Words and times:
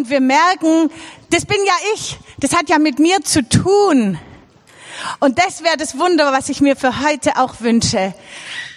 Und 0.00 0.08
wir 0.08 0.20
merken, 0.20 0.90
das 1.28 1.44
bin 1.44 1.58
ja 1.66 1.74
ich. 1.94 2.16
Das 2.38 2.56
hat 2.56 2.70
ja 2.70 2.78
mit 2.78 2.98
mir 2.98 3.20
zu 3.22 3.46
tun. 3.46 4.18
Und 5.18 5.38
das 5.38 5.62
wäre 5.62 5.76
das 5.76 5.98
Wunder, 5.98 6.32
was 6.32 6.48
ich 6.48 6.62
mir 6.62 6.74
für 6.74 7.02
heute 7.04 7.36
auch 7.36 7.60
wünsche. 7.60 8.14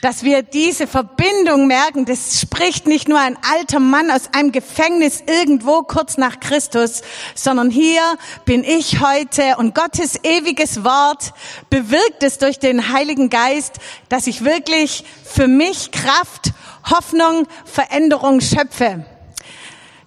Dass 0.02 0.24
wir 0.24 0.44
diese 0.44 0.86
Verbindung 0.86 1.66
merken, 1.68 2.04
das 2.04 2.42
spricht 2.42 2.88
nicht 2.88 3.08
nur 3.08 3.22
ein 3.22 3.38
alter 3.54 3.80
Mann 3.80 4.12
aus 4.12 4.34
einem 4.34 4.52
Gefängnis 4.52 5.24
irgendwo 5.26 5.84
kurz 5.84 6.18
nach 6.18 6.42
Christus, 6.42 7.04
sondern 7.36 7.70
hier 7.70 8.02
bin 8.44 8.66
ich 8.66 9.00
heute 9.00 9.56
und 9.56 9.74
Gottes 9.74 10.20
ewiges 10.24 10.84
Wort 10.84 11.32
bewirkt 11.70 12.22
es 12.22 12.38
durch 12.38 12.60
den 12.60 12.92
Heiligen 12.92 13.30
Geist, 13.30 13.76
dass 14.10 14.28
ich 14.28 14.44
wirklich 14.44 15.06
für 15.24 15.48
mich 15.48 15.92
Kraft, 15.92 16.52
Hoffnung, 16.84 17.48
Veränderung 17.64 18.42
schöpfe. 18.42 19.06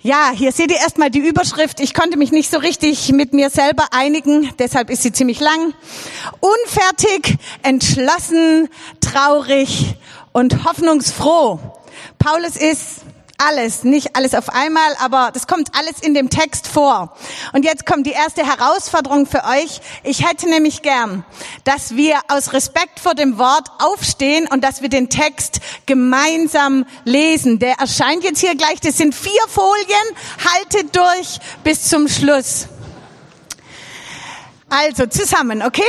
Ja, 0.07 0.31
hier 0.33 0.53
seht 0.53 0.71
ihr 0.71 0.77
erstmal 0.77 1.11
die 1.11 1.19
Überschrift. 1.19 1.81
Ich 1.81 1.93
konnte 1.93 2.17
mich 2.17 2.31
nicht 2.31 2.49
so 2.49 2.59
richtig 2.59 3.11
mit 3.11 3.33
mir 3.33 3.51
selber 3.51 3.89
einigen, 3.91 4.53
deshalb 4.57 4.89
ist 4.89 5.03
sie 5.03 5.11
ziemlich 5.11 5.41
lang. 5.41 5.75
Unfertig, 6.39 7.37
entschlossen, 7.65 8.69
traurig 9.01 9.97
und 10.31 10.65
hoffnungsfroh. 10.65 11.59
Paulus 12.21 12.55
ist 12.55 13.01
alles, 13.39 13.85
nicht 13.85 14.17
alles 14.17 14.35
auf 14.35 14.49
einmal, 14.49 14.95
aber 15.01 15.31
das 15.33 15.47
kommt 15.47 15.71
alles 15.79 16.01
in 16.01 16.15
dem 16.15 16.31
Text 16.31 16.67
vor. 16.67 17.17
Und 17.53 17.65
jetzt 17.65 17.87
kommt 17.87 18.07
die 18.07 18.13
erste 18.13 18.47
Herausforderung 18.47 19.27
für 19.27 19.45
euch. 19.45 19.81
Ich 20.03 20.27
hätte 20.27 20.49
nämlich 20.49 20.83
gern, 20.83 21.25
dass 21.65 21.97
wir 21.97 22.19
aus 22.29 22.53
Respekt 22.53 23.01
vor 23.01 23.15
dem 23.15 23.39
Wort 23.39 23.69
aufstehen 23.79 24.49
und 24.51 24.63
dass 24.65 24.83
wir 24.83 24.89
den 24.89 25.11
Text 25.11 25.61
gemeinsam 25.87 26.87
lesen. 27.05 27.59
Der 27.59 27.75
erscheint 27.79 28.25
jetzt 28.25 28.41
hier 28.41 28.55
gleich. 28.55 28.81
Das 28.81 28.97
sind 28.97 29.15
vier 29.15 29.33
Folien. 29.49 29.77
Haltet 30.55 30.97
durch 30.97 31.39
bis 31.63 31.89
zum 31.89 32.09
Schluss. 32.09 32.69
Also 34.69 35.07
zusammen, 35.07 35.63
okay? 35.63 35.83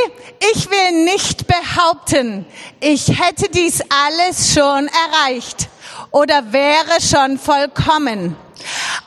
Ich 0.53 0.69
will 0.69 1.03
nicht 1.05 1.47
behaupten, 1.47 2.45
ich 2.79 3.07
hätte 3.07 3.49
dies 3.49 3.81
alles 3.89 4.53
schon 4.53 4.87
erreicht 4.87 5.67
oder 6.11 6.51
wäre 6.51 7.01
schon 7.01 7.37
vollkommen. 7.37 8.35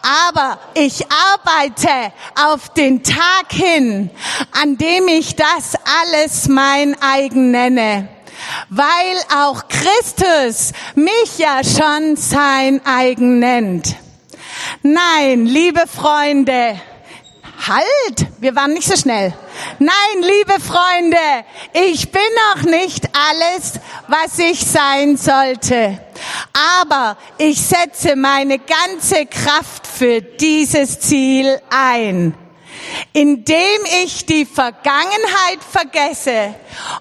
Aber 0.02 0.58
ich 0.74 1.04
arbeite 1.10 2.12
auf 2.34 2.70
den 2.70 3.02
Tag 3.02 3.50
hin, 3.50 4.10
an 4.60 4.78
dem 4.78 5.08
ich 5.08 5.36
das 5.36 5.74
alles 6.02 6.48
mein 6.48 6.96
eigen 7.02 7.50
nenne, 7.50 8.08
weil 8.68 9.16
auch 9.36 9.64
Christus 9.68 10.72
mich 10.94 11.38
ja 11.38 11.60
schon 11.64 12.16
sein 12.16 12.80
eigen 12.86 13.38
nennt. 13.38 13.96
Nein, 14.82 15.44
liebe 15.46 15.82
Freunde, 15.86 16.80
halt, 17.69 18.27
wir 18.39 18.55
waren 18.56 18.72
nicht 18.72 18.89
so 18.89 18.97
schnell. 18.97 19.34
Nein, 19.78 19.92
liebe 20.16 20.61
Freunde, 20.61 21.44
ich 21.72 22.11
bin 22.11 22.22
noch 22.55 22.62
nicht 22.64 23.08
alles, 23.12 23.75
was 24.08 24.39
ich 24.39 24.61
sein 24.61 25.16
sollte. 25.16 26.00
Aber 26.83 27.16
ich 27.38 27.61
setze 27.61 28.16
meine 28.16 28.58
ganze 28.58 29.27
Kraft 29.27 29.86
für 29.86 30.20
dieses 30.20 31.00
Ziel 31.00 31.61
ein 31.70 32.34
indem 33.12 33.56
ich 34.02 34.27
die 34.27 34.44
Vergangenheit 34.44 35.58
vergesse 35.69 36.55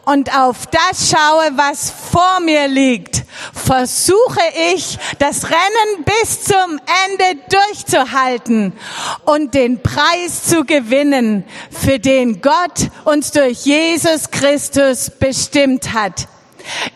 und 0.06 0.36
auf 0.36 0.68
das 0.68 1.10
schaue, 1.10 1.52
was 1.56 1.92
vor 2.12 2.40
mir 2.42 2.68
liegt, 2.68 3.24
versuche 3.54 4.42
ich, 4.74 4.98
das 5.20 5.46
Rennen 5.46 6.06
bis 6.06 6.44
zum 6.44 6.80
Ende 7.08 7.42
durchzuhalten 7.50 8.74
und 9.26 9.54
den 9.54 9.82
Preis 9.82 10.46
zu 10.46 10.66
gewinnen, 10.66 11.44
für 11.72 12.00
den 12.00 12.42
Gott 12.42 12.90
uns 13.06 13.32
durch 13.32 13.66
Jesus 13.66 14.32
Christus 14.32 15.12
bestimmt 15.20 15.94
hat. 15.94 16.28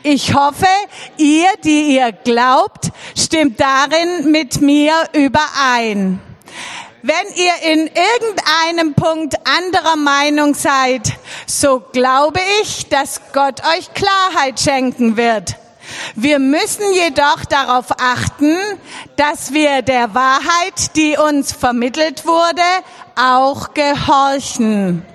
Ich 0.03 0.33
hoffe, 0.33 0.67
ihr, 1.17 1.49
die 1.63 1.95
ihr 1.95 2.11
glaubt, 2.11 2.91
stimmt 3.17 3.59
darin 3.59 4.31
mit 4.31 4.61
mir 4.61 4.93
überein. 5.13 6.19
Wenn 7.05 7.35
ihr 7.35 7.73
in 7.73 7.79
irgendeinem 7.87 8.93
Punkt 8.93 9.35
anderer 9.45 9.97
Meinung 9.97 10.53
seid, 10.53 11.01
so 11.45 11.81
glaube 11.91 12.39
ich, 12.61 12.87
dass 12.87 13.19
Gott 13.33 13.59
euch 13.75 13.93
Klarheit 13.93 14.61
schenken 14.61 15.17
wird. 15.17 15.57
Wir 16.15 16.39
müssen 16.39 16.93
jedoch 16.93 17.43
darauf 17.43 17.87
achten, 17.99 18.55
dass 19.17 19.51
wir 19.51 19.81
der 19.81 20.15
Wahrheit, 20.15 20.95
die 20.95 21.17
uns 21.17 21.51
vermittelt 21.51 22.25
wurde, 22.25 22.61
auch 23.17 23.73
gehorchen. 23.73 25.05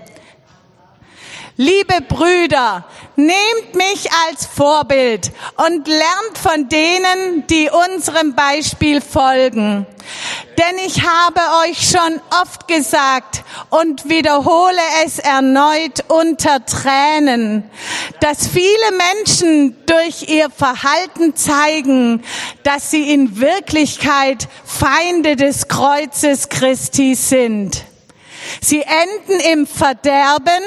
Liebe 1.60 2.00
Brüder, 2.02 2.84
nehmt 3.16 3.74
mich 3.74 4.08
als 4.28 4.46
Vorbild 4.46 5.32
und 5.56 5.88
lernt 5.88 6.38
von 6.41 6.69
denen, 6.69 7.48
die 7.48 7.69
unserem 7.69 8.36
Beispiel 8.36 9.00
folgen. 9.00 9.84
Denn 10.56 10.78
ich 10.86 11.02
habe 11.02 11.41
euch 11.64 11.91
schon 11.91 12.20
oft 12.42 12.69
gesagt 12.69 13.42
und 13.70 14.08
wiederhole 14.08 14.78
es 15.04 15.19
erneut 15.19 16.04
unter 16.06 16.64
Tränen, 16.64 17.69
dass 18.20 18.46
viele 18.46 18.92
Menschen 19.16 19.84
durch 19.86 20.28
ihr 20.28 20.50
Verhalten 20.50 21.34
zeigen, 21.34 22.22
dass 22.62 22.92
sie 22.92 23.12
in 23.12 23.40
Wirklichkeit 23.40 24.46
Feinde 24.64 25.34
des 25.34 25.66
Kreuzes 25.66 26.50
Christi 26.50 27.16
sind. 27.16 27.82
Sie 28.60 28.82
enden 28.82 29.41
im 29.53 29.66
Verderben. 29.66 30.62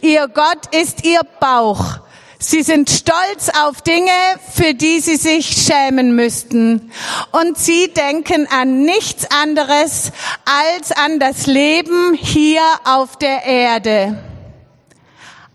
Ihr 0.00 0.28
Gott 0.28 0.74
ist 0.74 1.04
ihr 1.04 1.20
Bauch. 1.40 2.00
Sie 2.38 2.62
sind 2.62 2.90
stolz 2.90 3.50
auf 3.62 3.82
Dinge, 3.82 4.10
für 4.52 4.74
die 4.74 4.98
sie 4.98 5.14
sich 5.14 5.46
schämen 5.46 6.16
müssten. 6.16 6.92
Und 7.30 7.56
sie 7.56 7.92
denken 7.94 8.48
an 8.50 8.82
nichts 8.82 9.30
anderes 9.30 10.10
als 10.44 10.90
an 10.90 11.20
das 11.20 11.46
Leben 11.46 12.14
hier 12.14 12.64
auf 12.84 13.16
der 13.16 13.44
Erde. 13.44 14.18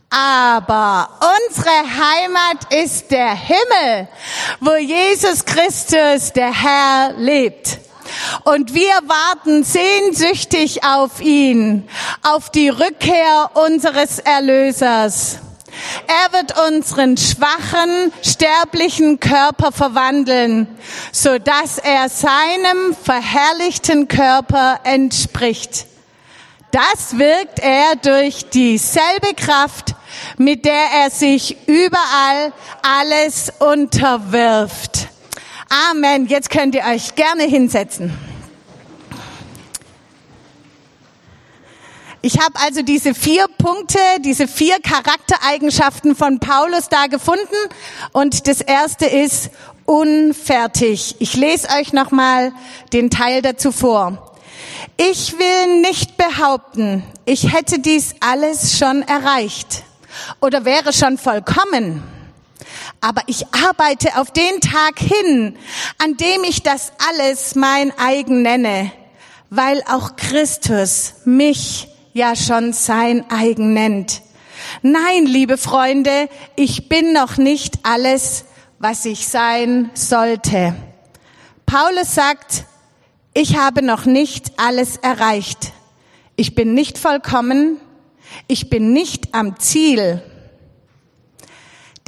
Aber 0.09 1.09
unsere 1.50 1.69
Heimat 1.69 2.73
ist 2.73 3.12
der 3.12 3.35
Himmel, 3.35 4.07
wo 4.62 4.75
Jesus 4.75 5.44
Christus, 5.44 6.31
der 6.31 6.53
Herr, 6.53 7.13
lebt. 7.17 7.79
Und 8.44 8.73
wir 8.73 8.94
warten 9.06 9.63
sehnsüchtig 9.63 10.84
auf 10.84 11.22
ihn, 11.22 11.88
auf 12.23 12.50
die 12.50 12.69
Rückkehr 12.69 13.51
unseres 13.53 14.19
Erlösers. 14.19 15.40
Er 16.07 16.40
wird 16.40 16.57
unseren 16.67 17.17
schwachen, 17.17 18.12
sterblichen 18.23 19.19
Körper 19.19 19.72
verwandeln, 19.72 20.67
so 21.12 21.38
dass 21.38 21.78
er 21.78 22.09
seinem 22.09 22.96
verherrlichten 23.03 24.07
Körper 24.07 24.79
entspricht. 24.84 25.85
Das 26.72 27.17
wirkt 27.17 27.59
er 27.59 27.96
durch 27.96 28.50
dieselbe 28.50 29.34
Kraft, 29.35 29.96
mit 30.38 30.66
der 30.66 30.85
er 31.03 31.09
sich 31.09 31.57
überall 31.67 32.53
alles 32.81 33.51
unterwirft. 33.59 35.07
Amen. 35.69 36.28
Jetzt 36.28 36.50
könnt 36.50 36.75
ihr 36.75 36.83
euch 36.83 37.16
gerne 37.16 37.44
hinsetzen. 37.44 38.13
Ich 42.22 42.39
habe 42.39 42.59
also 42.59 42.81
diese 42.81 43.13
vier 43.13 43.47
Punkte, 43.57 44.00
diese 44.19 44.47
vier 44.47 44.79
Charaktereigenschaften 44.81 46.16
von 46.16 46.39
Paulus 46.39 46.89
da 46.89 47.07
gefunden 47.07 47.55
und 48.11 48.47
das 48.47 48.59
erste 48.59 49.05
ist 49.05 49.51
unfertig. 49.85 51.16
Ich 51.19 51.35
lese 51.35 51.69
euch 51.79 51.94
nochmal 51.94 52.51
den 52.91 53.09
Teil 53.09 53.41
dazu 53.41 53.72
vor. 53.72 54.35
Ich 54.97 55.38
will 55.38 55.81
nicht 55.81 56.17
behaupten, 56.17 57.03
ich 57.25 57.53
hätte 57.53 57.79
dies 57.79 58.16
alles 58.19 58.78
schon 58.78 59.03
erreicht 59.03 59.84
oder 60.41 60.66
wäre 60.66 60.91
schon 60.91 61.17
vollkommen 61.17 62.03
aber 63.07 63.21
ich 63.27 63.45
arbeite 63.53 64.17
auf 64.17 64.31
den 64.31 64.59
Tag 64.59 64.99
hin, 64.99 65.57
an 65.97 66.17
dem 66.17 66.43
ich 66.43 66.61
das 66.61 66.91
alles 67.09 67.55
mein 67.55 67.97
eigen 67.97 68.41
nenne, 68.41 68.91
weil 69.49 69.81
auch 69.89 70.17
Christus 70.17 71.13
mich 71.23 71.87
ja 72.11 72.35
schon 72.35 72.73
sein 72.73 73.23
eigen 73.31 73.71
nennt. 73.71 74.21
Nein, 74.81 75.25
liebe 75.25 75.57
Freunde, 75.57 76.27
ich 76.57 76.89
bin 76.89 77.13
noch 77.13 77.37
nicht 77.37 77.79
alles, 77.83 78.43
was 78.77 79.05
ich 79.05 79.25
sein 79.25 79.89
sollte. 79.93 80.75
Paulus 81.65 82.13
sagt, 82.13 82.65
ich 83.33 83.57
habe 83.57 83.83
noch 83.83 84.03
nicht 84.03 84.51
alles 84.59 84.97
erreicht. 84.97 85.71
Ich 86.35 86.55
bin 86.55 86.73
nicht 86.73 86.97
vollkommen. 86.97 87.79
Ich 88.49 88.69
bin 88.69 88.91
nicht 88.91 89.33
am 89.33 89.57
Ziel. 89.59 90.21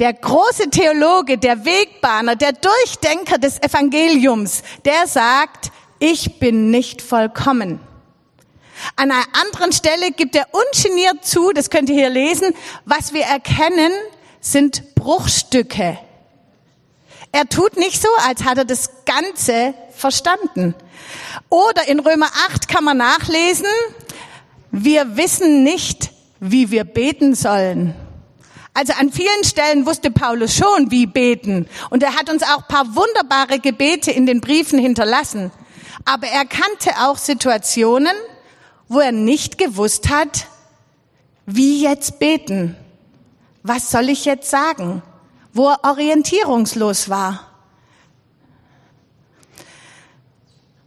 Der 0.00 0.14
große 0.14 0.70
Theologe, 0.70 1.36
der 1.36 1.66
Wegbahner, 1.66 2.34
der 2.34 2.52
Durchdenker 2.54 3.36
des 3.36 3.62
Evangeliums, 3.62 4.62
der 4.86 5.06
sagt, 5.06 5.70
ich 5.98 6.38
bin 6.38 6.70
nicht 6.70 7.02
vollkommen. 7.02 7.80
An 8.96 9.10
einer 9.10 9.26
anderen 9.38 9.72
Stelle 9.72 10.10
gibt 10.12 10.34
er 10.36 10.46
ungeniert 10.52 11.26
zu, 11.26 11.52
das 11.52 11.68
könnt 11.68 11.90
ihr 11.90 11.96
hier 11.96 12.08
lesen, 12.08 12.54
was 12.86 13.12
wir 13.12 13.24
erkennen, 13.24 13.92
sind 14.40 14.94
Bruchstücke. 14.94 15.98
Er 17.32 17.46
tut 17.50 17.76
nicht 17.76 18.00
so, 18.00 18.08
als 18.26 18.44
hat 18.44 18.56
er 18.56 18.64
das 18.64 19.04
Ganze 19.04 19.74
verstanden. 19.94 20.74
Oder 21.50 21.88
in 21.88 22.00
Römer 22.00 22.30
8 22.48 22.68
kann 22.68 22.84
man 22.84 22.96
nachlesen, 22.96 23.66
wir 24.70 25.18
wissen 25.18 25.62
nicht, 25.62 26.10
wie 26.40 26.70
wir 26.70 26.84
beten 26.84 27.34
sollen. 27.34 27.94
Also 28.72 28.92
an 28.92 29.10
vielen 29.10 29.44
Stellen 29.44 29.84
wusste 29.84 30.10
Paulus 30.10 30.54
schon, 30.54 30.90
wie 30.90 31.06
beten. 31.06 31.68
Und 31.90 32.02
er 32.02 32.14
hat 32.14 32.30
uns 32.30 32.42
auch 32.42 32.68
paar 32.68 32.94
wunderbare 32.94 33.58
Gebete 33.58 34.10
in 34.10 34.26
den 34.26 34.40
Briefen 34.40 34.78
hinterlassen. 34.78 35.50
Aber 36.04 36.26
er 36.26 36.44
kannte 36.44 36.90
auch 37.00 37.18
Situationen, 37.18 38.14
wo 38.88 39.00
er 39.00 39.12
nicht 39.12 39.58
gewusst 39.58 40.08
hat, 40.08 40.46
wie 41.46 41.82
jetzt 41.82 42.18
beten. 42.18 42.76
Was 43.62 43.90
soll 43.90 44.08
ich 44.08 44.24
jetzt 44.24 44.50
sagen? 44.50 45.02
Wo 45.52 45.68
er 45.68 45.84
orientierungslos 45.84 47.08
war. 47.08 47.46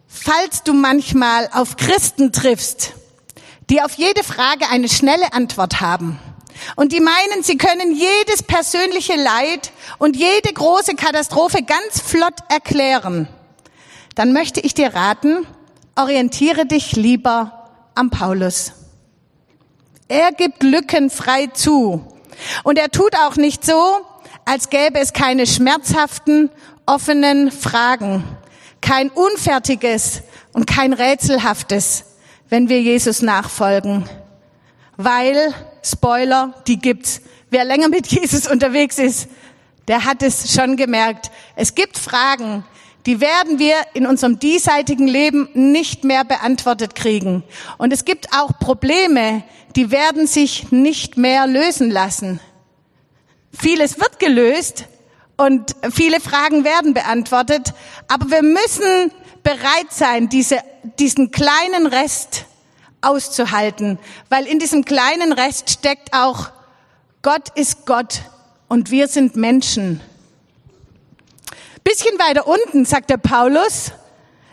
Falls 0.07 0.63
du 0.63 0.73
manchmal 0.73 1.49
auf 1.51 1.75
Christen 1.75 2.31
triffst, 2.31 2.93
die 3.69 3.81
auf 3.81 3.93
jede 3.95 4.23
Frage 4.23 4.69
eine 4.69 4.87
schnelle 4.87 5.33
Antwort 5.33 5.81
haben, 5.81 6.17
und 6.75 6.91
die 6.91 6.99
meinen, 6.99 7.43
sie 7.43 7.57
können 7.57 7.95
jedes 7.95 8.43
persönliche 8.43 9.15
Leid 9.15 9.71
und 9.97 10.15
jede 10.15 10.53
große 10.53 10.95
Katastrophe 10.95 11.63
ganz 11.63 12.01
flott 12.01 12.35
erklären, 12.49 13.27
dann 14.15 14.33
möchte 14.33 14.59
ich 14.59 14.73
dir 14.73 14.93
raten, 14.93 15.47
orientiere 15.95 16.65
dich 16.65 16.93
lieber 16.93 17.69
am 17.95 18.09
Paulus. 18.09 18.73
Er 20.07 20.31
gibt 20.31 20.63
Lücken 20.63 21.09
frei 21.09 21.47
zu. 21.47 22.05
Und 22.63 22.77
er 22.77 22.89
tut 22.89 23.15
auch 23.15 23.35
nicht 23.35 23.65
so, 23.65 24.01
als 24.45 24.69
gäbe 24.69 24.99
es 24.99 25.13
keine 25.13 25.47
schmerzhaften, 25.47 26.49
offenen 26.85 27.51
Fragen, 27.51 28.23
kein 28.81 29.09
unfertiges 29.09 30.21
und 30.51 30.67
kein 30.67 30.93
rätselhaftes, 30.93 32.05
wenn 32.49 32.69
wir 32.69 32.81
Jesus 32.81 33.21
nachfolgen. 33.21 34.09
Weil 34.97 35.53
Spoiler, 35.83 36.53
die 36.67 36.79
gibt's. 36.79 37.21
Wer 37.49 37.65
länger 37.65 37.89
mit 37.89 38.07
Jesus 38.07 38.47
unterwegs 38.47 38.97
ist, 38.97 39.27
der 39.87 40.05
hat 40.05 40.23
es 40.23 40.53
schon 40.53 40.77
gemerkt. 40.77 41.29
Es 41.55 41.75
gibt 41.75 41.97
Fragen, 41.97 42.63
die 43.05 43.19
werden 43.19 43.59
wir 43.59 43.75
in 43.93 44.07
unserem 44.07 44.39
diesseitigen 44.39 45.07
Leben 45.07 45.49
nicht 45.53 46.03
mehr 46.05 46.23
beantwortet 46.23 46.95
kriegen. 46.95 47.43
Und 47.77 47.91
es 47.91 48.05
gibt 48.05 48.33
auch 48.33 48.57
Probleme, 48.59 49.43
die 49.75 49.91
werden 49.91 50.25
sich 50.25 50.71
nicht 50.71 51.17
mehr 51.17 51.47
lösen 51.47 51.91
lassen. 51.91 52.39
Vieles 53.51 53.99
wird 53.99 54.19
gelöst 54.19 54.85
und 55.35 55.75
viele 55.91 56.21
Fragen 56.21 56.63
werden 56.63 56.93
beantwortet, 56.93 57.73
aber 58.07 58.31
wir 58.31 58.43
müssen 58.43 59.11
bereit 59.43 59.91
sein, 59.91 60.29
diese, 60.29 60.59
diesen 60.97 61.31
kleinen 61.31 61.87
Rest 61.87 62.45
auszuhalten, 63.03 63.99
weil 64.29 64.45
in 64.45 64.59
diesem 64.59 64.85
kleinen 64.85 65.33
Rest 65.33 65.69
steckt 65.69 66.13
auch, 66.13 66.49
Gott 67.21 67.49
ist 67.55 67.85
Gott 67.85 68.21
und 68.67 68.91
wir 68.91 69.07
sind 69.07 69.35
Menschen. 69.35 70.01
Bisschen 71.83 72.17
weiter 72.17 72.47
unten 72.47 72.85
sagt 72.85 73.09
der 73.09 73.17
Paulus, 73.17 73.91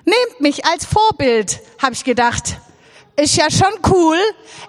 nehmt 0.04 0.40
mich 0.40 0.64
als 0.64 0.84
Vorbild, 0.84 1.60
habe 1.80 1.94
ich 1.94 2.04
gedacht. 2.04 2.58
Ist 3.16 3.36
ja 3.36 3.50
schon 3.50 3.72
cool. 3.90 4.18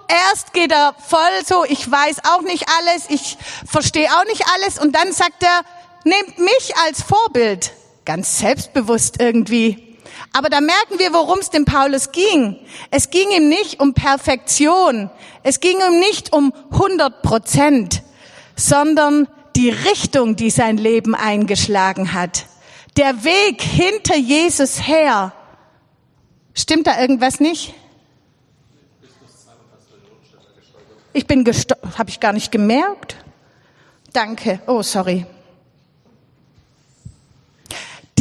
Erst 0.08 0.52
geht 0.52 0.72
er 0.72 0.94
voll 1.08 1.20
so, 1.46 1.64
ich 1.64 1.90
weiß 1.90 2.18
auch 2.24 2.42
nicht 2.42 2.66
alles, 2.78 3.04
ich 3.08 3.38
verstehe 3.66 4.08
auch 4.08 4.24
nicht 4.24 4.44
alles 4.54 4.78
und 4.78 4.94
dann 4.94 5.12
sagt 5.12 5.42
er, 5.42 5.62
nehmt 6.04 6.38
mich 6.38 6.74
als 6.84 7.02
Vorbild. 7.02 7.72
Ganz 8.04 8.38
selbstbewusst 8.38 9.20
irgendwie. 9.20 9.91
Aber 10.32 10.48
da 10.48 10.60
merken 10.60 10.98
wir, 10.98 11.12
worum 11.12 11.38
es 11.40 11.50
dem 11.50 11.64
Paulus 11.64 12.10
ging. 12.12 12.56
Es 12.90 13.10
ging 13.10 13.30
ihm 13.30 13.48
nicht 13.48 13.80
um 13.80 13.92
Perfektion. 13.92 15.10
Es 15.42 15.60
ging 15.60 15.76
ihm 15.78 15.98
nicht 15.98 16.32
um 16.32 16.54
100 16.70 17.22
Prozent, 17.22 18.02
sondern 18.56 19.28
die 19.56 19.68
Richtung, 19.68 20.36
die 20.36 20.50
sein 20.50 20.78
Leben 20.78 21.14
eingeschlagen 21.14 22.14
hat. 22.14 22.46
Der 22.96 23.24
Weg 23.24 23.60
hinter 23.60 24.16
Jesus 24.16 24.86
her. 24.86 25.32
Stimmt 26.54 26.86
da 26.86 27.00
irgendwas 27.00 27.40
nicht? 27.40 27.74
Ich 31.12 31.26
bin 31.26 31.44
gestorben. 31.44 31.98
Habe 31.98 32.08
ich 32.08 32.20
gar 32.20 32.32
nicht 32.32 32.50
gemerkt. 32.50 33.16
Danke. 34.12 34.60
Oh, 34.66 34.82
sorry. 34.82 35.26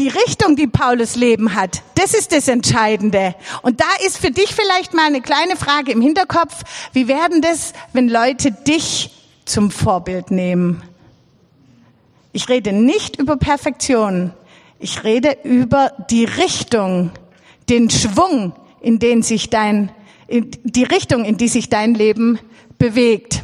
Die 0.01 0.07
Richtung, 0.07 0.55
die 0.55 0.65
Paulus 0.65 1.15
Leben 1.15 1.53
hat, 1.53 1.83
das 1.93 2.15
ist 2.15 2.31
das 2.31 2.47
Entscheidende. 2.47 3.35
Und 3.61 3.81
da 3.81 3.85
ist 4.03 4.17
für 4.17 4.31
dich 4.31 4.51
vielleicht 4.51 4.95
mal 4.95 5.05
eine 5.05 5.21
kleine 5.21 5.55
Frage 5.55 5.91
im 5.91 6.01
Hinterkopf. 6.01 6.63
Wie 6.91 7.07
werden 7.07 7.43
das, 7.43 7.73
wenn 7.93 8.09
Leute 8.09 8.51
dich 8.51 9.11
zum 9.45 9.69
Vorbild 9.69 10.31
nehmen? 10.31 10.81
Ich 12.33 12.49
rede 12.49 12.73
nicht 12.73 13.17
über 13.17 13.37
Perfektion. 13.37 14.33
Ich 14.79 15.03
rede 15.03 15.37
über 15.43 15.91
die 16.09 16.25
Richtung, 16.25 17.11
den 17.69 17.91
Schwung, 17.91 18.53
in 18.79 18.97
den 18.97 19.21
sich 19.21 19.51
dein, 19.51 19.91
in 20.25 20.49
die 20.63 20.83
Richtung, 20.83 21.25
in 21.25 21.37
die 21.37 21.47
sich 21.47 21.69
dein 21.69 21.93
Leben 21.93 22.39
bewegt. 22.79 23.43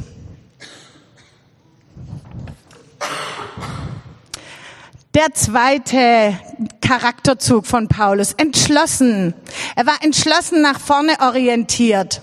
Der 5.18 5.34
zweite 5.34 6.40
Charakterzug 6.80 7.66
von 7.66 7.88
Paulus, 7.88 8.34
entschlossen. 8.34 9.34
Er 9.76 9.88
war 9.88 10.04
entschlossen 10.04 10.62
nach 10.62 10.80
vorne 10.80 11.14
orientiert. 11.20 12.22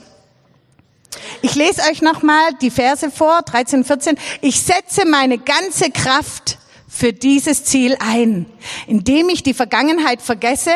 Ich 1.43 1.56
lese 1.56 1.82
euch 1.91 2.02
nochmal 2.02 2.55
die 2.62 2.70
Verse 2.70 3.11
vor, 3.11 3.43
13, 3.43 3.85
14. 3.85 4.17
Ich 4.43 4.61
setze 4.61 5.08
meine 5.08 5.38
ganze 5.38 5.91
Kraft 5.91 6.58
für 6.87 7.12
dieses 7.12 7.64
Ziel 7.64 7.96
ein, 7.99 8.46
indem 8.87 9.29
ich 9.29 9.43
die 9.43 9.55
Vergangenheit 9.55 10.23
vergesse 10.23 10.70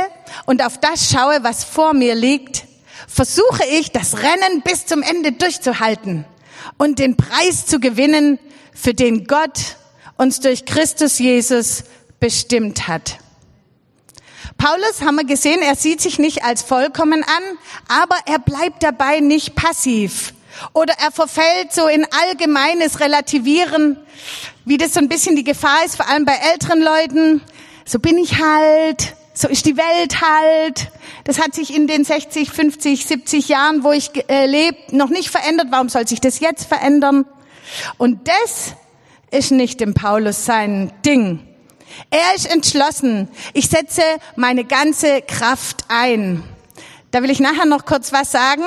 und 0.44 0.66
auf 0.66 0.76
das 0.76 1.12
schaue, 1.12 1.44
was 1.44 1.62
vor 1.62 1.94
mir 1.94 2.16
liegt, 2.16 2.64
versuche 3.06 3.62
ich, 3.78 3.92
das 3.92 4.16
Rennen 4.16 4.62
bis 4.64 4.86
zum 4.86 5.02
Ende 5.02 5.30
durchzuhalten 5.30 6.24
und 6.78 6.98
den 6.98 7.16
Preis 7.16 7.66
zu 7.66 7.78
gewinnen, 7.78 8.40
für 8.74 8.92
den 8.92 9.28
Gott 9.28 9.76
uns 10.16 10.40
durch 10.40 10.64
Christus 10.64 11.20
Jesus 11.20 11.84
bestimmt 12.20 12.88
hat. 12.88 13.18
Paulus 14.56 15.02
haben 15.02 15.16
wir 15.16 15.24
gesehen, 15.24 15.60
er 15.62 15.76
sieht 15.76 16.00
sich 16.00 16.18
nicht 16.18 16.42
als 16.42 16.62
vollkommen 16.62 17.22
an, 17.22 17.58
aber 17.88 18.16
er 18.26 18.40
bleibt 18.40 18.82
dabei 18.82 19.20
nicht 19.20 19.54
passiv. 19.54 20.34
Oder 20.72 20.94
er 21.00 21.12
verfällt 21.12 21.72
so 21.72 21.86
in 21.86 22.04
allgemeines 22.26 22.98
Relativieren, 22.98 23.96
wie 24.64 24.76
das 24.76 24.94
so 24.94 25.00
ein 25.00 25.08
bisschen 25.08 25.36
die 25.36 25.44
Gefahr 25.44 25.84
ist, 25.84 25.96
vor 25.96 26.08
allem 26.08 26.24
bei 26.24 26.34
älteren 26.52 26.82
Leuten. 26.82 27.42
So 27.84 28.00
bin 28.00 28.18
ich 28.18 28.40
halt, 28.40 29.14
so 29.32 29.46
ist 29.46 29.66
die 29.66 29.76
Welt 29.76 30.20
halt. 30.20 30.90
Das 31.24 31.38
hat 31.38 31.54
sich 31.54 31.74
in 31.74 31.86
den 31.86 32.04
60, 32.04 32.50
50, 32.50 33.06
70 33.06 33.48
Jahren, 33.48 33.84
wo 33.84 33.92
ich 33.92 34.10
äh, 34.28 34.46
lebe, 34.46 34.76
noch 34.90 35.10
nicht 35.10 35.30
verändert. 35.30 35.68
Warum 35.70 35.88
soll 35.88 36.08
sich 36.08 36.20
das 36.20 36.40
jetzt 36.40 36.66
verändern? 36.66 37.26
Und 37.96 38.26
das 38.26 38.74
ist 39.30 39.52
nicht 39.52 39.80
dem 39.80 39.94
Paulus 39.94 40.44
sein 40.44 40.92
Ding. 41.04 41.47
Er 42.10 42.34
ist 42.34 42.50
entschlossen. 42.50 43.28
Ich 43.54 43.68
setze 43.68 44.02
meine 44.36 44.64
ganze 44.64 45.22
Kraft 45.22 45.84
ein. 45.88 46.42
Da 47.10 47.22
will 47.22 47.30
ich 47.30 47.40
nachher 47.40 47.66
noch 47.66 47.84
kurz 47.84 48.12
was 48.12 48.32
sagen. 48.32 48.64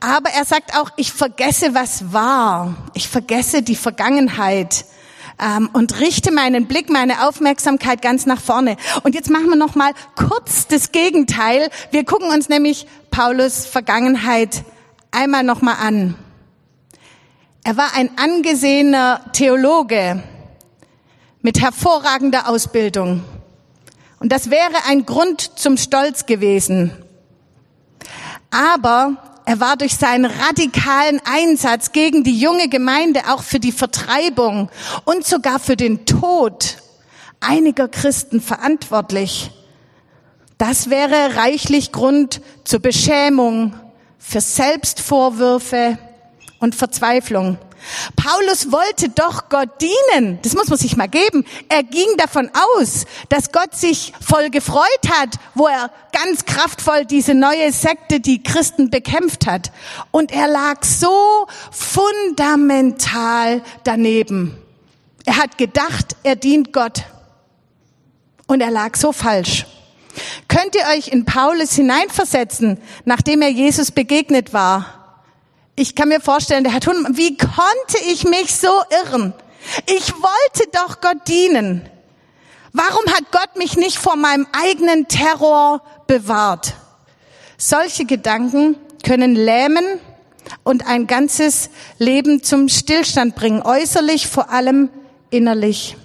Aber 0.00 0.30
er 0.30 0.44
sagt 0.44 0.76
auch, 0.76 0.90
ich 0.96 1.12
vergesse, 1.12 1.74
was 1.74 2.12
war. 2.12 2.74
Ich 2.94 3.08
vergesse 3.08 3.62
die 3.62 3.74
Vergangenheit 3.76 4.84
ähm, 5.40 5.70
und 5.72 5.98
richte 6.00 6.32
meinen 6.32 6.66
Blick, 6.66 6.88
meine 6.88 7.26
Aufmerksamkeit 7.26 8.02
ganz 8.02 8.26
nach 8.26 8.40
vorne. 8.40 8.76
Und 9.02 9.14
jetzt 9.14 9.30
machen 9.30 9.48
wir 9.48 9.56
noch 9.56 9.74
mal 9.74 9.92
kurz 10.14 10.68
das 10.68 10.92
Gegenteil. 10.92 11.68
Wir 11.90 12.04
gucken 12.04 12.30
uns 12.30 12.48
nämlich 12.48 12.86
Paulus 13.10 13.66
Vergangenheit 13.66 14.64
einmal 15.10 15.42
noch 15.42 15.62
mal 15.62 15.74
an. 15.74 16.14
Er 17.64 17.76
war 17.76 17.94
ein 17.94 18.10
angesehener 18.16 19.20
Theologe 19.32 20.22
mit 21.42 21.60
hervorragender 21.60 22.48
Ausbildung. 22.48 23.24
Und 24.20 24.32
das 24.32 24.50
wäre 24.50 24.84
ein 24.88 25.06
Grund 25.06 25.58
zum 25.58 25.76
Stolz 25.76 26.26
gewesen. 26.26 26.92
Aber 28.50 29.16
er 29.44 29.60
war 29.60 29.76
durch 29.76 29.96
seinen 29.96 30.26
radikalen 30.26 31.20
Einsatz 31.24 31.92
gegen 31.92 32.24
die 32.24 32.38
junge 32.38 32.68
Gemeinde 32.68 33.22
auch 33.28 33.42
für 33.42 33.60
die 33.60 33.72
Vertreibung 33.72 34.70
und 35.04 35.24
sogar 35.24 35.58
für 35.58 35.76
den 35.76 36.04
Tod 36.04 36.76
einiger 37.40 37.88
Christen 37.88 38.40
verantwortlich. 38.40 39.50
Das 40.58 40.90
wäre 40.90 41.36
reichlich 41.36 41.92
Grund 41.92 42.40
zur 42.64 42.80
Beschämung, 42.80 43.74
für 44.18 44.40
Selbstvorwürfe 44.40 45.96
und 46.58 46.74
Verzweiflung. 46.74 47.56
Paulus 48.16 48.72
wollte 48.72 49.08
doch 49.08 49.48
Gott 49.48 49.68
dienen. 49.80 50.38
Das 50.42 50.54
muss 50.54 50.68
man 50.68 50.78
sich 50.78 50.96
mal 50.96 51.08
geben. 51.08 51.44
Er 51.68 51.82
ging 51.82 52.08
davon 52.16 52.50
aus, 52.76 53.04
dass 53.28 53.52
Gott 53.52 53.74
sich 53.74 54.12
voll 54.20 54.50
gefreut 54.50 54.84
hat, 55.10 55.36
wo 55.54 55.66
er 55.66 55.90
ganz 56.12 56.44
kraftvoll 56.44 57.04
diese 57.04 57.34
neue 57.34 57.72
Sekte, 57.72 58.20
die 58.20 58.42
Christen 58.42 58.90
bekämpft 58.90 59.46
hat. 59.46 59.72
Und 60.10 60.32
er 60.32 60.48
lag 60.48 60.84
so 60.84 61.46
fundamental 61.70 63.62
daneben. 63.84 64.58
Er 65.24 65.36
hat 65.36 65.58
gedacht, 65.58 66.16
er 66.22 66.36
dient 66.36 66.72
Gott. 66.72 67.04
Und 68.46 68.60
er 68.62 68.70
lag 68.70 68.96
so 68.96 69.12
falsch. 69.12 69.66
Könnt 70.48 70.74
ihr 70.74 70.84
euch 70.96 71.08
in 71.08 71.24
Paulus 71.24 71.74
hineinversetzen, 71.74 72.78
nachdem 73.04 73.42
er 73.42 73.50
Jesus 73.50 73.90
begegnet 73.90 74.52
war? 74.52 74.97
Ich 75.78 75.94
kann 75.94 76.08
mir 76.08 76.20
vorstellen, 76.20 76.64
der 76.64 76.72
Herr 76.72 76.80
Thun, 76.80 77.06
wie 77.12 77.36
konnte 77.36 77.98
ich 78.08 78.24
mich 78.24 78.54
so 78.56 78.68
irren? 79.04 79.32
Ich 79.86 80.12
wollte 80.12 80.68
doch 80.72 81.00
Gott 81.00 81.28
dienen. 81.28 81.88
Warum 82.72 83.06
hat 83.06 83.30
Gott 83.30 83.56
mich 83.56 83.76
nicht 83.76 83.96
vor 83.96 84.16
meinem 84.16 84.46
eigenen 84.52 85.06
Terror 85.06 85.82
bewahrt? 86.08 86.74
Solche 87.56 88.06
Gedanken 88.06 88.76
können 89.04 89.36
lähmen 89.36 89.84
und 90.64 90.86
ein 90.86 91.06
ganzes 91.06 91.70
Leben 91.98 92.42
zum 92.42 92.68
Stillstand 92.68 93.36
bringen, 93.36 93.62
äußerlich, 93.62 94.26
vor 94.26 94.50
allem 94.50 94.90
innerlich. 95.30 95.96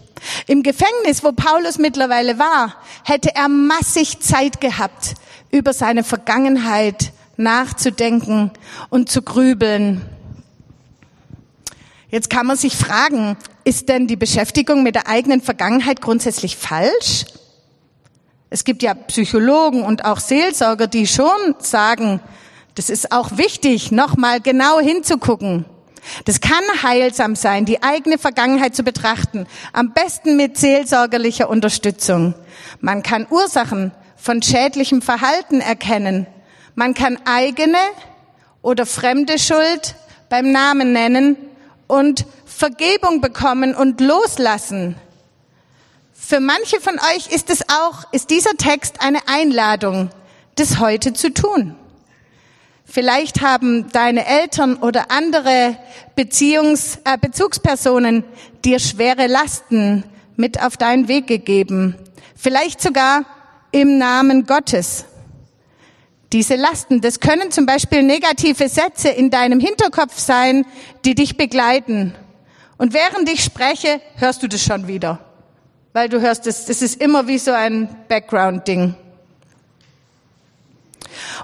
Im 0.46 0.62
Gefängnis, 0.62 1.24
wo 1.24 1.32
Paulus 1.32 1.80
mittlerweile 1.80 2.38
war, 2.38 2.76
hätte 3.04 3.36
er 3.36 3.50
massig 3.50 4.20
Zeit 4.20 4.62
gehabt, 4.62 5.16
über 5.50 5.74
seine 5.74 6.04
Vergangenheit 6.04 7.12
nachzudenken 7.44 8.52
und 8.90 9.10
zu 9.10 9.22
grübeln. 9.22 10.02
Jetzt 12.10 12.30
kann 12.30 12.46
man 12.46 12.58
sich 12.58 12.76
fragen, 12.76 13.38
ist 13.64 13.90
denn 13.90 14.08
die 14.08 14.16
Beschäftigung 14.16 14.84
mit 14.84 14.96
der 14.96 15.08
eigenen 15.08 15.42
Vergangenheit 15.42 16.02
grundsätzlich 16.02 16.58
falsch? 16.58 17.26
Es 18.50 18.64
gibt 18.64 18.84
ja 18.84 18.94
Psychologen 18.94 19.84
und 19.84 20.06
auch 20.06 20.20
Seelsorger, 20.20 20.88
die 20.88 21.08
schon 21.08 21.56
sagen, 21.58 22.20
das 22.76 22.90
ist 22.90 23.12
auch 23.12 23.38
wichtig, 23.38 23.92
nochmal 23.92 24.42
genau 24.42 24.80
hinzugucken. 24.80 25.66
Das 26.26 26.42
kann 26.42 26.64
heilsam 26.84 27.36
sein, 27.36 27.66
die 27.66 27.82
eigene 27.82 28.18
Vergangenheit 28.18 28.76
zu 28.76 28.84
betrachten, 28.84 29.48
am 29.72 29.94
besten 29.94 30.38
mit 30.38 30.58
seelsorgerlicher 30.58 31.50
Unterstützung. 31.50 32.36
Man 32.80 33.04
kann 33.04 33.26
Ursachen 33.30 33.92
von 34.18 34.42
schädlichem 34.42 35.02
Verhalten 35.02 35.62
erkennen 35.62 36.28
man 36.76 36.94
kann 36.94 37.20
eigene 37.26 37.78
oder 38.62 38.86
fremde 38.86 39.38
Schuld 39.40 39.96
beim 40.30 40.52
Namen 40.52 40.94
nennen 40.94 41.38
und 41.88 42.26
Vergebung 42.46 43.22
bekommen 43.22 43.76
und 43.76 44.02
loslassen. 44.02 44.96
Für 46.14 46.40
manche 46.40 46.80
von 46.80 46.98
euch 47.16 47.28
ist 47.32 47.50
es 47.50 47.64
auch, 47.70 48.12
ist 48.12 48.30
dieser 48.30 48.56
Text 48.58 49.02
eine 49.02 49.20
Einladung, 49.28 50.10
das 50.56 50.80
heute 50.80 51.14
zu 51.14 51.34
tun. 51.34 51.76
Vielleicht 52.86 53.42
haben 53.42 53.92
deine 53.92 54.26
Eltern 54.26 54.78
oder 54.78 55.12
andere 55.12 55.78
Beziehungs, 56.16 57.00
äh, 57.06 57.18
Bezugspersonen 57.20 58.24
dir 58.64 58.80
schwere 58.80 59.28
Lasten 59.28 60.04
mit 60.36 60.62
auf 60.62 60.78
deinen 60.78 61.08
Weg 61.08 61.28
gegeben. 61.28 61.96
Vielleicht 62.36 62.82
sogar 62.82 63.26
im 63.72 63.98
Namen 63.98 64.46
Gottes 64.46 65.06
diese 66.34 66.56
Lasten. 66.56 67.00
Das 67.00 67.20
können 67.20 67.52
zum 67.52 67.66
Beispiel 67.66 68.04
negative 68.04 68.68
Sätze 68.68 69.10
in 69.10 69.30
deinem 69.30 69.60
Hinterkopf 69.60 70.18
sein, 70.18 70.66
die 71.06 71.16
dich 71.16 71.38
begleiten. 71.38 72.14
Und 72.78 72.94
während 72.94 73.30
ich 73.30 73.44
spreche, 73.44 74.02
hörst 74.16 74.44
du 74.44 74.48
das 74.48 74.64
schon 74.64 74.88
wieder. 74.88 75.20
Weil 75.94 76.10
du 76.10 76.20
hörst 76.20 76.48
es, 76.48 76.66
das 76.66 76.82
ist 76.82 77.00
immer 77.00 77.28
wie 77.28 77.38
so 77.38 77.52
ein 77.52 77.88
Background-Ding. 78.10 78.96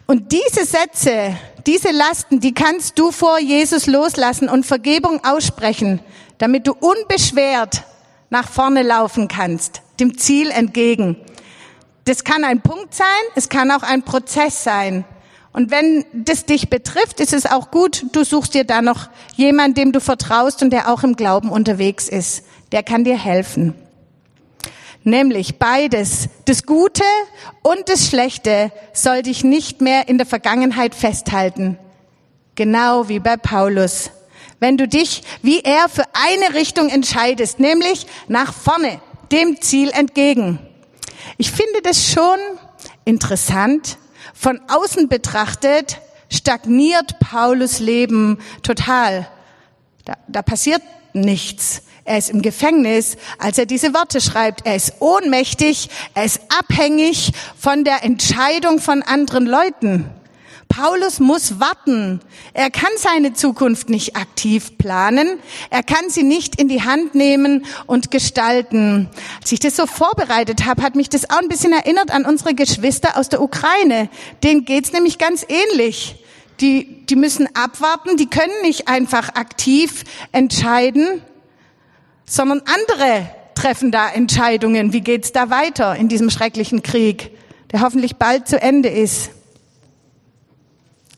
Und 0.07 0.31
diese 0.31 0.65
Sätze, 0.65 1.37
diese 1.67 1.91
Lasten, 1.91 2.39
die 2.39 2.53
kannst 2.55 2.97
du 2.97 3.11
vor 3.11 3.39
Jesus 3.39 3.85
loslassen 3.85 4.49
und 4.49 4.65
Vergebung 4.65 5.23
aussprechen, 5.23 5.99
damit 6.39 6.65
du 6.65 6.73
unbeschwert 6.73 7.83
nach 8.31 8.49
vorne 8.49 8.81
laufen 8.81 9.27
kannst, 9.27 9.81
dem 9.99 10.17
Ziel 10.17 10.49
entgegen. 10.49 11.17
Das 12.09 12.23
kann 12.23 12.43
ein 12.43 12.61
Punkt 12.61 12.95
sein, 12.95 13.05
es 13.35 13.49
kann 13.49 13.69
auch 13.69 13.83
ein 13.83 14.01
Prozess 14.01 14.63
sein. 14.63 15.05
Und 15.53 15.69
wenn 15.69 16.03
das 16.11 16.43
dich 16.43 16.67
betrifft, 16.67 17.19
ist 17.19 17.33
es 17.33 17.45
auch 17.45 17.69
gut, 17.69 18.03
du 18.13 18.23
suchst 18.23 18.55
dir 18.55 18.63
da 18.63 18.81
noch 18.81 19.11
jemanden, 19.35 19.75
dem 19.75 19.91
du 19.91 20.01
vertraust 20.01 20.63
und 20.63 20.71
der 20.71 20.91
auch 20.91 21.03
im 21.03 21.15
Glauben 21.15 21.51
unterwegs 21.51 22.09
ist. 22.09 22.45
Der 22.71 22.81
kann 22.81 23.03
dir 23.03 23.15
helfen. 23.15 23.75
Nämlich 25.03 25.59
beides, 25.59 26.29
das 26.45 26.63
Gute 26.63 27.03
und 27.61 27.87
das 27.89 28.07
Schlechte, 28.07 28.71
soll 28.91 29.21
dich 29.21 29.43
nicht 29.43 29.79
mehr 29.79 30.09
in 30.09 30.17
der 30.17 30.25
Vergangenheit 30.25 30.95
festhalten. 30.95 31.77
Genau 32.55 33.07
wie 33.07 33.19
bei 33.19 33.37
Paulus. 33.37 34.09
Wenn 34.59 34.77
du 34.77 34.87
dich 34.87 35.21
wie 35.43 35.59
er 35.59 35.87
für 35.89 36.05
eine 36.13 36.55
Richtung 36.55 36.89
entscheidest, 36.89 37.59
nämlich 37.59 38.07
nach 38.27 38.51
vorne, 38.51 38.99
dem 39.31 39.61
Ziel 39.61 39.91
entgegen. 39.91 40.57
Ich 41.37 41.51
finde 41.51 41.81
das 41.83 42.11
schon 42.11 42.39
interessant. 43.05 43.97
Von 44.33 44.59
außen 44.67 45.09
betrachtet 45.09 45.99
stagniert 46.29 47.19
Paulus 47.19 47.79
Leben 47.79 48.39
total. 48.63 49.27
Da, 50.05 50.13
da 50.27 50.41
passiert 50.41 50.81
nichts. 51.13 51.83
Er 52.05 52.17
ist 52.17 52.29
im 52.29 52.41
Gefängnis, 52.41 53.17
als 53.37 53.57
er 53.57 53.65
diese 53.65 53.93
Worte 53.93 54.19
schreibt. 54.21 54.65
Er 54.65 54.75
ist 54.75 54.93
ohnmächtig, 54.99 55.89
er 56.15 56.25
ist 56.25 56.41
abhängig 56.49 57.33
von 57.57 57.83
der 57.83 58.03
Entscheidung 58.03 58.79
von 58.79 59.03
anderen 59.03 59.45
Leuten. 59.45 60.09
Paulus 60.69 61.19
muss 61.19 61.59
warten. 61.59 62.21
Er 62.53 62.69
kann 62.69 62.91
seine 62.95 63.33
Zukunft 63.33 63.89
nicht 63.89 64.15
aktiv 64.15 64.77
planen. 64.77 65.39
Er 65.71 65.83
kann 65.83 66.09
sie 66.09 66.23
nicht 66.23 66.61
in 66.61 66.69
die 66.69 66.83
Hand 66.83 67.15
nehmen 67.15 67.65
und 67.87 68.11
gestalten. 68.11 69.09
Als 69.41 69.51
ich 69.51 69.59
das 69.59 69.75
so 69.75 69.87
vorbereitet 69.87 70.65
habe, 70.65 70.83
hat 70.83 70.95
mich 70.95 71.09
das 71.09 71.29
auch 71.29 71.39
ein 71.39 71.49
bisschen 71.49 71.73
erinnert 71.73 72.11
an 72.11 72.23
unsere 72.23 72.53
Geschwister 72.53 73.17
aus 73.17 73.27
der 73.29 73.41
Ukraine. 73.41 74.09
Denen 74.43 74.63
geht's 74.63 74.93
nämlich 74.93 75.17
ganz 75.17 75.45
ähnlich. 75.49 76.23
Die, 76.61 77.05
die 77.07 77.15
müssen 77.15 77.49
abwarten, 77.55 78.15
die 78.15 78.29
können 78.29 78.61
nicht 78.61 78.87
einfach 78.87 79.29
aktiv 79.29 80.03
entscheiden, 80.31 81.21
sondern 82.25 82.61
andere 82.61 83.29
treffen 83.55 83.91
da 83.91 84.09
Entscheidungen. 84.09 84.93
Wie 84.93 85.01
geht's 85.01 85.31
da 85.31 85.49
weiter 85.49 85.95
in 85.95 86.09
diesem 86.09 86.29
schrecklichen 86.29 86.83
Krieg, 86.83 87.31
der 87.71 87.81
hoffentlich 87.81 88.17
bald 88.17 88.47
zu 88.47 88.61
Ende 88.61 88.89
ist? 88.89 89.31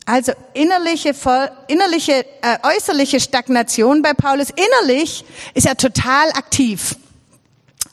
Also 0.04 0.32
innerliche, 0.52 1.14
innerliche 1.68 2.24
äh, 2.42 2.58
äußerliche 2.62 3.20
Stagnation 3.20 4.02
bei 4.02 4.14
Paulus. 4.14 4.48
Innerlich 4.50 5.24
ist 5.54 5.66
er 5.66 5.76
total 5.76 6.30
aktiv. 6.30 6.96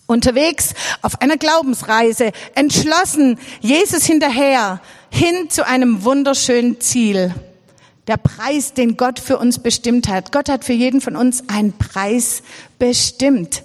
Unterwegs 0.07 0.73
auf 1.03 1.21
einer 1.21 1.37
Glaubensreise, 1.37 2.31
entschlossen, 2.55 3.37
Jesus 3.61 4.05
hinterher, 4.05 4.81
hin 5.11 5.51
zu 5.51 5.67
einem 5.67 6.03
wunderschönen 6.03 6.81
Ziel. 6.81 7.33
Der 8.07 8.17
Preis, 8.17 8.73
den 8.73 8.97
Gott 8.97 9.19
für 9.19 9.37
uns 9.37 9.59
bestimmt 9.59 10.07
hat. 10.07 10.31
Gott 10.31 10.49
hat 10.49 10.65
für 10.65 10.73
jeden 10.73 10.99
von 10.99 11.15
uns 11.15 11.47
einen 11.47 11.73
Preis 11.77 12.41
bestimmt. 12.79 13.61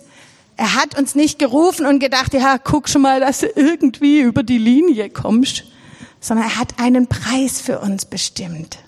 Er 0.59 0.75
hat 0.75 0.99
uns 0.99 1.15
nicht 1.15 1.39
gerufen 1.39 1.87
und 1.87 1.99
gedacht, 1.99 2.35
ja, 2.35 2.59
guck 2.59 2.91
schon 2.91 3.01
mal, 3.01 3.21
dass 3.21 3.39
du 3.39 3.47
irgendwie 3.47 4.21
über 4.21 4.43
die 4.43 4.59
Linie 4.59 5.09
kommst 5.09 5.65
sondern 6.25 6.47
er 6.47 6.57
hat 6.57 6.79
einen 6.79 7.07
Preis 7.07 7.61
für 7.61 7.81
uns 7.81 8.07
bestimmt. 8.07 8.79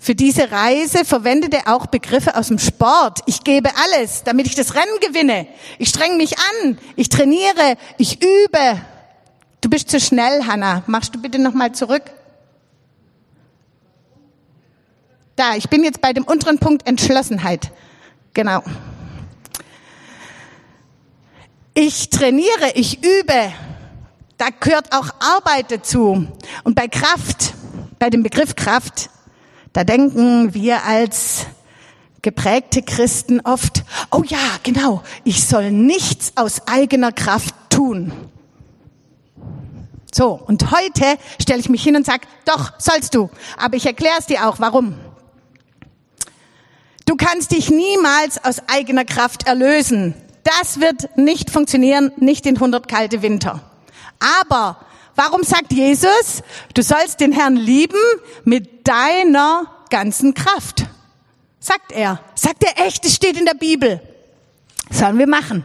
Für 0.00 0.14
diese 0.14 0.50
Reise 0.50 1.04
verwendet 1.04 1.52
er 1.52 1.74
auch 1.74 1.84
Begriffe 1.84 2.34
aus 2.34 2.48
dem 2.48 2.58
Sport. 2.58 3.18
Ich 3.26 3.44
gebe 3.44 3.68
alles, 3.76 4.24
damit 4.24 4.46
ich 4.46 4.54
das 4.54 4.74
Rennen 4.74 4.98
gewinne. 5.06 5.46
Ich 5.78 5.90
streng 5.90 6.16
mich 6.16 6.38
an, 6.38 6.78
ich 6.96 7.10
trainiere, 7.10 7.76
ich 7.98 8.22
übe. 8.22 8.80
Du 9.60 9.68
bist 9.68 9.90
zu 9.90 10.00
schnell, 10.00 10.46
Hanna. 10.46 10.82
Machst 10.86 11.14
du 11.14 11.20
bitte 11.20 11.38
nochmal 11.38 11.72
zurück? 11.72 12.04
Da, 15.36 15.56
ich 15.56 15.68
bin 15.68 15.84
jetzt 15.84 16.00
bei 16.00 16.14
dem 16.14 16.24
unteren 16.24 16.58
Punkt 16.58 16.86
Entschlossenheit. 16.88 17.70
Genau. 18.32 18.62
Ich 21.74 22.08
trainiere, 22.08 22.72
ich 22.76 23.04
übe, 23.04 23.52
da 24.40 24.48
gehört 24.48 24.92
auch 24.92 25.10
Arbeit 25.20 25.70
dazu. 25.70 26.26
Und 26.64 26.74
bei 26.74 26.88
Kraft, 26.88 27.52
bei 27.98 28.08
dem 28.08 28.22
Begriff 28.22 28.56
Kraft, 28.56 29.10
da 29.74 29.84
denken 29.84 30.54
wir 30.54 30.84
als 30.84 31.44
geprägte 32.22 32.82
Christen 32.82 33.40
oft, 33.40 33.84
oh 34.10 34.22
ja, 34.26 34.38
genau, 34.62 35.02
ich 35.24 35.46
soll 35.46 35.70
nichts 35.70 36.32
aus 36.36 36.66
eigener 36.66 37.12
Kraft 37.12 37.54
tun. 37.68 38.12
So, 40.12 40.40
und 40.46 40.70
heute 40.70 41.18
stelle 41.40 41.60
ich 41.60 41.68
mich 41.68 41.82
hin 41.82 41.96
und 41.96 42.06
sage, 42.06 42.26
doch, 42.46 42.72
sollst 42.78 43.14
du. 43.14 43.28
Aber 43.58 43.76
ich 43.76 43.84
erkläre 43.84 44.16
es 44.18 44.26
dir 44.26 44.48
auch, 44.48 44.58
warum. 44.58 44.98
Du 47.04 47.16
kannst 47.16 47.52
dich 47.52 47.70
niemals 47.70 48.42
aus 48.42 48.62
eigener 48.68 49.04
Kraft 49.04 49.46
erlösen. 49.46 50.14
Das 50.44 50.80
wird 50.80 51.16
nicht 51.18 51.50
funktionieren, 51.50 52.10
nicht 52.16 52.46
in 52.46 52.56
100 52.56 52.88
kalte 52.88 53.20
Winter. 53.22 53.69
Aber 54.20 54.78
warum 55.16 55.42
sagt 55.42 55.72
Jesus, 55.72 56.42
du 56.74 56.82
sollst 56.82 57.20
den 57.20 57.32
Herrn 57.32 57.56
lieben 57.56 57.98
mit 58.44 58.86
deiner 58.86 59.66
ganzen 59.90 60.34
Kraft? 60.34 60.84
Sagt 61.58 61.92
er. 61.92 62.20
Sagt 62.34 62.62
er 62.62 62.86
echt, 62.86 63.04
es 63.04 63.16
steht 63.16 63.38
in 63.38 63.46
der 63.46 63.54
Bibel. 63.54 64.00
Sollen 64.90 65.18
wir 65.18 65.26
machen. 65.26 65.64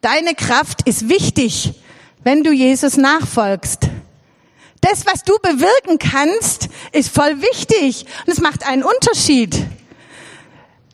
Deine 0.00 0.34
Kraft 0.34 0.86
ist 0.86 1.08
wichtig, 1.08 1.74
wenn 2.22 2.42
du 2.42 2.52
Jesus 2.52 2.96
nachfolgst. 2.96 3.88
Das, 4.80 5.04
was 5.04 5.24
du 5.24 5.36
bewirken 5.42 5.98
kannst, 5.98 6.68
ist 6.92 7.14
voll 7.14 7.42
wichtig 7.42 8.06
und 8.26 8.32
es 8.32 8.40
macht 8.40 8.66
einen 8.66 8.82
Unterschied. 8.82 9.66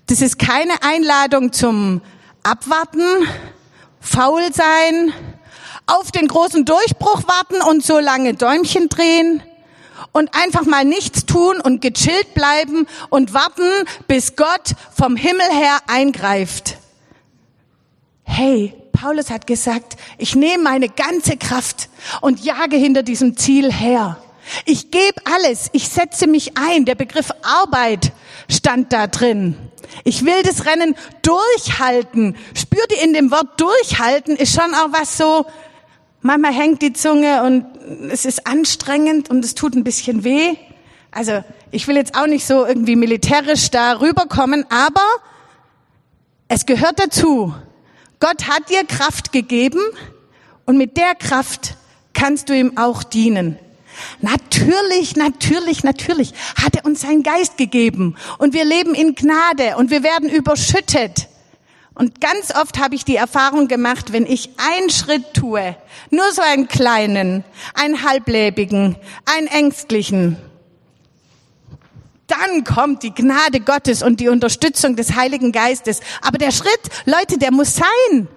Das 0.06 0.20
ist 0.22 0.38
keine 0.38 0.82
Einladung 0.82 1.52
zum 1.52 2.00
Abwarten, 2.42 3.02
faul 4.00 4.52
sein, 4.52 5.12
auf 5.86 6.10
den 6.10 6.26
großen 6.26 6.64
Durchbruch 6.64 7.22
warten 7.26 7.62
und 7.68 7.84
so 7.84 7.98
lange 7.98 8.34
Däumchen 8.34 8.88
drehen 8.88 9.42
und 10.12 10.34
einfach 10.34 10.64
mal 10.64 10.84
nichts 10.84 11.26
tun 11.26 11.60
und 11.60 11.80
gechillt 11.80 12.34
bleiben 12.34 12.86
und 13.08 13.34
warten, 13.34 13.70
bis 14.06 14.36
Gott 14.36 14.74
vom 14.94 15.16
Himmel 15.16 15.48
her 15.50 15.78
eingreift. 15.86 16.78
Hey, 18.24 18.74
Paulus 18.92 19.30
hat 19.30 19.46
gesagt, 19.46 19.96
ich 20.18 20.34
nehme 20.34 20.62
meine 20.62 20.88
ganze 20.88 21.36
Kraft 21.36 21.88
und 22.20 22.42
jage 22.44 22.76
hinter 22.76 23.02
diesem 23.02 23.36
Ziel 23.36 23.72
her. 23.72 24.18
Ich 24.64 24.90
gebe 24.90 25.20
alles, 25.24 25.68
ich 25.72 25.88
setze 25.88 26.26
mich 26.26 26.56
ein. 26.56 26.84
Der 26.84 26.94
Begriff 26.94 27.30
Arbeit 27.42 28.12
stand 28.48 28.92
da 28.92 29.06
drin. 29.06 29.56
Ich 30.04 30.24
will 30.24 30.42
das 30.42 30.66
Rennen 30.66 30.96
durchhalten. 31.22 32.36
Spürt 32.54 32.92
ihr 32.92 33.02
in 33.02 33.12
dem 33.12 33.30
Wort 33.30 33.60
durchhalten 33.60 34.36
ist 34.36 34.54
schon 34.54 34.74
auch 34.74 34.92
was 34.92 35.16
so, 35.16 35.46
manchmal 36.26 36.52
hängt 36.52 36.82
die 36.82 36.92
Zunge 36.92 37.42
und 37.44 37.64
es 38.10 38.24
ist 38.24 38.46
anstrengend 38.46 39.30
und 39.30 39.44
es 39.44 39.54
tut 39.54 39.74
ein 39.74 39.84
bisschen 39.84 40.24
weh. 40.24 40.56
Also 41.10 41.42
ich 41.70 41.88
will 41.88 41.96
jetzt 41.96 42.16
auch 42.16 42.26
nicht 42.26 42.46
so 42.46 42.66
irgendwie 42.66 42.96
militärisch 42.96 43.70
da 43.70 43.92
rüberkommen, 44.00 44.66
aber 44.68 45.06
es 46.48 46.66
gehört 46.66 46.98
dazu. 46.98 47.54
Gott 48.20 48.48
hat 48.48 48.68
dir 48.70 48.84
Kraft 48.84 49.32
gegeben 49.32 49.80
und 50.64 50.76
mit 50.76 50.96
der 50.96 51.14
Kraft 51.14 51.76
kannst 52.12 52.48
du 52.48 52.56
ihm 52.56 52.76
auch 52.76 53.02
dienen. 53.02 53.58
Natürlich, 54.20 55.16
natürlich, 55.16 55.84
natürlich 55.84 56.34
hat 56.62 56.76
er 56.76 56.84
uns 56.84 57.00
seinen 57.00 57.22
Geist 57.22 57.56
gegeben 57.56 58.16
und 58.38 58.52
wir 58.52 58.64
leben 58.64 58.94
in 58.94 59.14
Gnade 59.14 59.76
und 59.76 59.90
wir 59.90 60.02
werden 60.02 60.28
überschüttet. 60.28 61.28
Und 61.96 62.20
ganz 62.20 62.54
oft 62.54 62.78
habe 62.78 62.94
ich 62.94 63.06
die 63.06 63.16
Erfahrung 63.16 63.68
gemacht, 63.68 64.12
wenn 64.12 64.26
ich 64.26 64.50
einen 64.58 64.90
Schritt 64.90 65.32
tue, 65.32 65.74
nur 66.10 66.30
so 66.30 66.42
einen 66.42 66.68
kleinen, 66.68 67.42
einen 67.72 68.04
halblebigen, 68.04 68.96
einen 69.24 69.46
ängstlichen, 69.46 70.36
dann 72.26 72.64
kommt 72.64 73.02
die 73.02 73.14
Gnade 73.14 73.60
Gottes 73.60 74.02
und 74.02 74.20
die 74.20 74.28
Unterstützung 74.28 74.94
des 74.94 75.16
Heiligen 75.16 75.52
Geistes. 75.52 76.00
Aber 76.20 76.36
der 76.36 76.50
Schritt, 76.50 76.80
Leute, 77.06 77.38
der 77.38 77.50
muss 77.50 77.76
sein. 77.76 78.28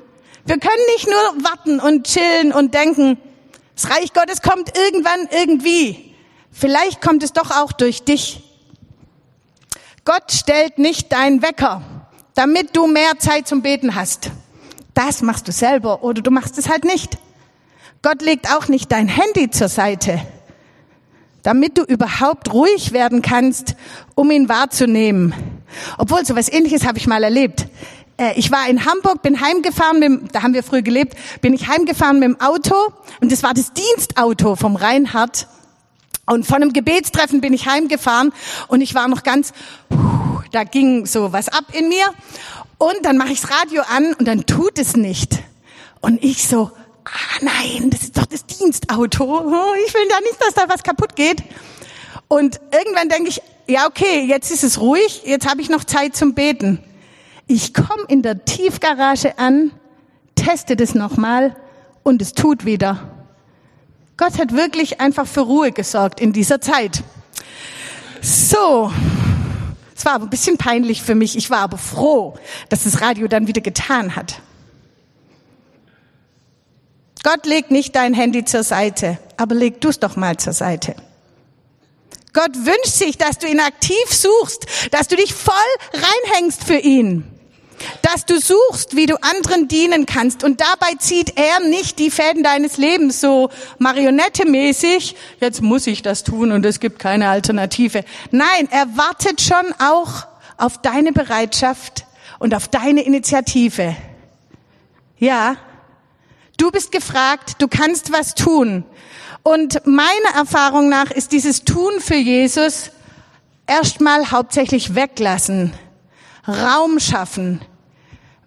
Wir 0.46 0.58
können 0.58 0.86
nicht 0.96 1.08
nur 1.08 1.44
warten 1.44 1.82
und 1.82 2.08
chillen 2.08 2.54
und 2.54 2.74
denken, 2.74 3.18
das 3.76 3.90
Reich 3.90 4.14
Gottes 4.14 4.42
kommt 4.42 4.78
irgendwann 4.78 5.28
irgendwie. 5.32 6.16
Vielleicht 6.50 7.02
kommt 7.02 7.24
es 7.24 7.34
doch 7.34 7.52
auch 7.52 7.74
durch 7.74 8.04
dich. 8.04 8.42
Gott 10.06 10.32
stellt 10.32 10.78
nicht 10.80 11.12
deinen 11.12 11.42
Wecker, 11.42 11.82
damit 12.36 12.76
du 12.76 12.88
mehr 12.88 13.20
Zeit 13.20 13.48
zum 13.48 13.62
Beten 13.62 13.96
hast. 13.96 14.32
Das 14.94 15.22
machst 15.22 15.48
du 15.48 15.52
selber 15.52 16.04
oder 16.04 16.22
du 16.22 16.32
machst 16.32 16.58
es 16.58 16.70
halt 16.70 16.86
nicht. 16.86 17.18
Gott 18.02 18.22
legt 18.22 18.50
auch 18.54 18.68
nicht 18.68 18.92
dein 18.92 19.08
Handy 19.08 19.50
zur 19.50 19.70
Seite 19.70 20.22
damit 21.44 21.78
du 21.78 21.84
überhaupt 21.84 22.54
ruhig 22.54 22.92
werden 22.92 23.22
kannst, 23.22 23.76
um 24.16 24.32
ihn 24.32 24.50
wahrzunehmen. 24.50 25.34
Obwohl, 25.98 26.26
so 26.26 26.36
was 26.36 26.50
ähnliches 26.50 26.86
habe 26.86 26.98
ich 26.98 27.08
mal 27.08 27.24
erlebt. 27.24 27.68
Äh, 28.18 28.34
ich 28.36 28.52
war 28.52 28.68
in 28.68 28.86
Hamburg, 28.86 29.22
bin 29.22 29.40
heimgefahren, 29.40 30.00
mit, 30.00 30.36
da 30.36 30.44
haben 30.44 30.54
wir 30.54 30.64
früh 30.64 30.82
gelebt, 30.82 31.16
bin 31.42 31.54
ich 31.54 31.68
heimgefahren 31.68 32.20
mit 32.20 32.30
dem 32.30 32.42
Auto 32.42 32.76
und 33.22 33.32
das 33.32 33.44
war 33.44 33.54
das 33.54 33.72
Dienstauto 33.74 34.56
vom 34.56 34.76
Reinhard. 34.76 35.48
Und 36.30 36.46
von 36.46 36.58
einem 36.58 36.74
Gebetstreffen 36.74 37.42
bin 37.42 37.54
ich 37.54 37.66
heimgefahren 37.66 38.32
und 38.68 38.82
ich 38.82 38.94
war 38.94 39.08
noch 39.08 39.24
ganz, 39.24 39.52
da 40.52 40.64
ging 40.64 41.08
so 41.08 41.34
was 41.34 41.50
ab 41.50 41.66
in 41.74 41.90
mir. 41.90 42.06
Und 42.78 42.98
dann 43.04 43.18
mache 43.18 43.32
ich 43.32 43.42
das 43.42 43.52
Radio 43.52 43.82
an 43.82 44.14
und 44.14 44.28
dann 44.28 44.46
tut 44.46 44.78
es 44.78 44.96
nicht. 44.96 45.40
Und 46.02 46.24
ich 46.24 46.48
so, 46.48 46.72
ah 47.04 47.40
nein, 47.42 47.90
das 47.90 48.04
ist 48.04 48.18
doch 48.18 48.28
das 48.28 48.46
Dienstauto. 48.46 49.24
Oh, 49.26 49.74
ich 49.86 49.94
will 49.94 50.08
da 50.08 50.20
nicht, 50.20 50.40
dass 50.40 50.54
da 50.54 50.70
was 50.70 50.84
kaputt 50.84 51.16
geht. 51.16 51.44
Und 52.28 52.62
irgendwann 52.72 53.10
denke 53.10 53.30
ich, 53.30 53.42
ja 53.68 53.88
okay, 53.88 54.24
jetzt 54.24 54.52
ist 54.52 54.64
es 54.64 54.80
ruhig, 54.80 55.24
jetzt 55.26 55.50
habe 55.50 55.62
ich 55.62 55.70
noch 55.70 55.84
Zeit 55.84 56.16
zum 56.16 56.36
Beten. 56.36 56.80
Ich 57.48 57.74
komme 57.74 58.04
in 58.08 58.22
der 58.22 58.46
Tiefgarage 58.46 59.40
an, 59.40 59.72
teste 60.36 60.76
das 60.76 60.94
nochmal 60.94 61.56
und 62.04 62.22
es 62.22 62.34
tut 62.34 62.66
wieder. 62.66 63.19
Gott 64.20 64.38
hat 64.38 64.52
wirklich 64.52 65.00
einfach 65.00 65.26
für 65.26 65.40
Ruhe 65.40 65.72
gesorgt 65.72 66.20
in 66.20 66.34
dieser 66.34 66.60
Zeit. 66.60 67.04
So, 68.22 68.92
es 69.96 70.04
war 70.04 70.16
aber 70.16 70.26
ein 70.26 70.30
bisschen 70.30 70.58
peinlich 70.58 71.02
für 71.02 71.16
mich. 71.16 71.38
Ich 71.38 71.50
war 71.50 71.60
aber 71.60 71.78
froh, 71.78 72.38
dass 72.68 72.84
das 72.84 73.00
Radio 73.00 73.30
dann 73.30 73.48
wieder 73.48 73.62
getan 73.62 74.18
hat. 74.18 74.42
Gott 77.24 77.46
legt 77.46 77.72
nicht 77.72 77.96
dein 77.96 78.14
Handy 78.14 78.44
zur 78.44 78.64
Seite, 78.64 79.20
aber 79.38 79.56
leg 79.56 79.80
du 79.80 79.88
es 79.88 80.02
doch 80.02 80.18
mal 80.18 80.36
zur 80.36 80.52
Seite. 80.54 80.98
Gott 82.34 82.56
wünscht 82.56 82.98
sich, 82.98 83.18
dass 83.18 83.38
du 83.38 83.48
ihn 83.48 83.62
aktiv 83.62 84.06
suchst, 84.10 84.66
dass 84.92 85.08
du 85.08 85.16
dich 85.16 85.34
voll 85.34 85.54
reinhängst 85.94 86.66
für 86.66 86.78
ihn, 86.78 87.24
dass 88.02 88.26
du 88.26 88.40
suchst, 88.40 88.96
wie 88.96 89.06
du 89.06 89.16
anderen 89.22 89.68
dienen 89.68 90.06
kannst. 90.06 90.44
Und 90.44 90.62
dabei 90.62 90.96
zieht 91.00 91.38
er 91.38 91.60
nicht 91.68 92.00
die 92.00 92.12
Fäden 92.12 92.44
deines 92.44 92.78
Lebens 92.78 93.22
so 93.22 93.50
marionettemäßig, 93.78 95.16
jetzt 95.40 95.62
muss 95.62 95.88
ich 95.88 96.02
das 96.02 96.24
tun 96.24 96.52
und 96.52 96.66
es 96.66 96.80
gibt 96.80 97.00
keine 97.00 97.30
Alternative. 97.30 98.04
Nein, 98.32 98.68
er 98.72 98.86
wartet 98.98 99.42
schon 99.42 99.74
auch 99.80 100.28
auf 100.58 100.82
deine 100.82 101.12
Bereitschaft 101.12 102.06
und 102.40 102.54
auf 102.54 102.68
deine 102.68 103.02
Initiative. 103.02 103.96
Ja, 105.18 105.58
Du 106.60 106.72
bist 106.72 106.92
gefragt, 106.92 107.56
du 107.60 107.70
kannst 107.70 108.12
was 108.12 108.36
tun. 108.36 108.84
Und 109.44 109.88
meiner 109.88 110.36
Erfahrung 110.36 110.90
nach 110.90 111.10
ist 111.10 111.32
dieses 111.32 111.64
Tun 111.64 112.02
für 112.02 112.18
Jesus 112.18 112.92
erstmal 113.66 114.30
hauptsächlich 114.30 114.94
weglassen, 114.94 115.72
Raum 116.48 117.00
schaffen, 117.00 117.62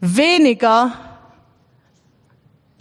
weniger 0.01 0.93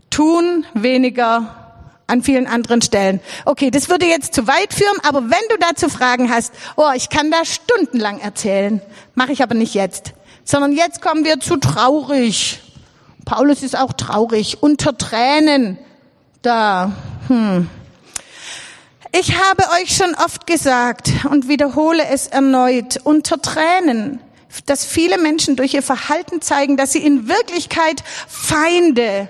tun, 0.09 0.65
weniger 0.73 1.61
an 2.07 2.21
vielen 2.21 2.45
anderen 2.45 2.81
Stellen. 2.81 3.21
Okay, 3.45 3.71
das 3.71 3.89
würde 3.89 4.05
jetzt 4.05 4.33
zu 4.33 4.45
weit 4.45 4.73
führen, 4.73 4.97
aber 5.07 5.21
wenn 5.23 5.47
du 5.49 5.57
dazu 5.59 5.87
Fragen 5.89 6.29
hast, 6.29 6.53
oh, 6.75 6.91
ich 6.95 7.09
kann 7.09 7.31
da 7.31 7.45
stundenlang 7.45 8.19
erzählen, 8.19 8.81
mache 9.15 9.31
ich 9.31 9.41
aber 9.41 9.55
nicht 9.55 9.73
jetzt, 9.73 10.13
sondern 10.43 10.73
jetzt 10.73 11.01
kommen 11.01 11.23
wir 11.23 11.39
zu 11.39 11.57
traurig. 11.57 12.59
Paulus 13.23 13.63
ist 13.63 13.77
auch 13.77 13.93
traurig, 13.93 14.61
unter 14.61 14.97
Tränen 14.97 15.77
da. 16.41 16.91
Hm. 17.27 17.69
Ich 19.13 19.33
habe 19.35 19.63
euch 19.81 19.95
schon 19.95 20.15
oft 20.15 20.47
gesagt 20.47 21.11
und 21.29 21.47
wiederhole 21.47 22.05
es 22.05 22.27
erneut, 22.27 22.99
unter 23.03 23.41
Tränen, 23.41 24.19
dass 24.65 24.85
viele 24.85 25.17
Menschen 25.17 25.55
durch 25.55 25.73
ihr 25.73 25.83
Verhalten 25.83 26.41
zeigen, 26.41 26.77
dass 26.77 26.93
sie 26.93 27.03
in 27.03 27.27
Wirklichkeit 27.27 28.03
Feinde 28.27 29.29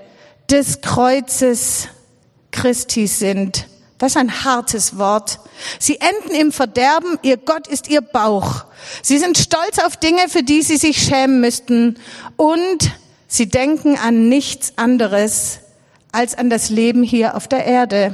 des 0.50 0.82
Kreuzes 0.82 1.88
Christi 2.52 3.08
sind. 3.08 3.68
Das 3.98 4.14
ist 4.14 4.18
ein 4.18 4.44
hartes 4.44 4.98
Wort. 4.98 5.40
Sie 5.80 6.00
enden 6.00 6.36
im 6.36 6.52
Verderben, 6.52 7.20
ihr 7.22 7.38
Gott 7.38 7.68
ist 7.68 7.88
ihr 7.88 8.02
Bauch. 8.02 8.66
Sie 9.04 9.20
sind 9.20 9.38
stolz 9.38 9.78
auf 9.78 9.96
Dinge, 9.98 10.28
für 10.28 10.44
die 10.44 10.64
sie 10.64 10.78
sich 10.78 10.98
schämen 11.04 11.40
müssten 11.40 12.00
und 12.36 12.92
Sie 13.34 13.48
denken 13.48 13.98
an 13.98 14.28
nichts 14.28 14.74
anderes 14.78 15.60
als 16.12 16.38
an 16.38 16.50
das 16.50 16.70
Leben 16.70 17.02
hier 17.02 17.38
auf 17.38 17.48
der 17.48 17.64
Erde. 17.64 18.14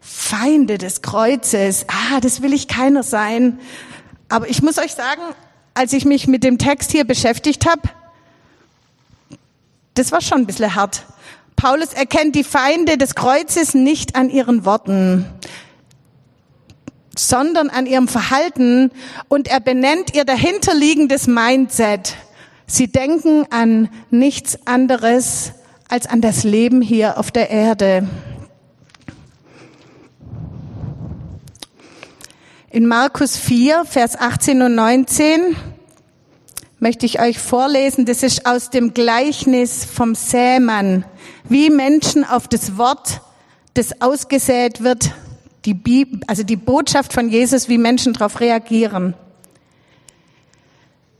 Feinde 0.00 0.76
des 0.76 1.02
Kreuzes, 1.02 1.86
ah, 1.86 2.18
das 2.18 2.42
will 2.42 2.52
ich 2.52 2.66
keiner 2.66 3.04
sein. 3.04 3.60
Aber 4.28 4.48
ich 4.48 4.60
muss 4.60 4.78
euch 4.78 4.94
sagen, 4.94 5.22
als 5.74 5.92
ich 5.92 6.04
mich 6.04 6.26
mit 6.26 6.44
dem 6.44 6.58
Text 6.58 6.92
hier 6.92 7.04
beschäftigt 7.04 7.66
habe, 7.66 7.82
das 9.94 10.12
war 10.12 10.20
schon 10.20 10.38
ein 10.38 10.46
bisschen 10.46 10.74
hart. 10.74 11.04
Paulus 11.56 11.92
erkennt 11.92 12.34
die 12.34 12.44
Feinde 12.44 12.98
des 12.98 13.14
Kreuzes 13.14 13.74
nicht 13.74 14.16
an 14.16 14.30
ihren 14.30 14.64
Worten, 14.64 15.26
sondern 17.16 17.70
an 17.70 17.86
ihrem 17.86 18.08
Verhalten 18.08 18.90
und 19.28 19.48
er 19.48 19.60
benennt 19.60 20.14
ihr 20.14 20.24
dahinterliegendes 20.24 21.26
Mindset. 21.26 22.16
Sie 22.66 22.88
denken 22.88 23.46
an 23.50 23.90
nichts 24.10 24.66
anderes 24.66 25.52
als 25.88 26.06
an 26.06 26.20
das 26.22 26.42
Leben 26.42 26.80
hier 26.80 27.18
auf 27.18 27.30
der 27.30 27.50
Erde. 27.50 28.08
In 32.72 32.86
Markus 32.86 33.36
4, 33.36 33.84
Vers 33.84 34.18
18 34.18 34.62
und 34.62 34.74
19 34.74 35.54
möchte 36.80 37.04
ich 37.04 37.20
euch 37.20 37.38
vorlesen. 37.38 38.06
Das 38.06 38.22
ist 38.22 38.46
aus 38.46 38.70
dem 38.70 38.94
Gleichnis 38.94 39.84
vom 39.84 40.14
Sämann, 40.14 41.04
wie 41.44 41.68
Menschen 41.68 42.24
auf 42.24 42.48
das 42.48 42.78
Wort, 42.78 43.20
das 43.74 44.00
ausgesät 44.00 44.82
wird, 44.82 45.12
die 45.66 45.74
Bibel, 45.74 46.20
also 46.26 46.44
die 46.44 46.56
Botschaft 46.56 47.12
von 47.12 47.28
Jesus, 47.28 47.68
wie 47.68 47.76
Menschen 47.76 48.14
darauf 48.14 48.40
reagieren. 48.40 49.12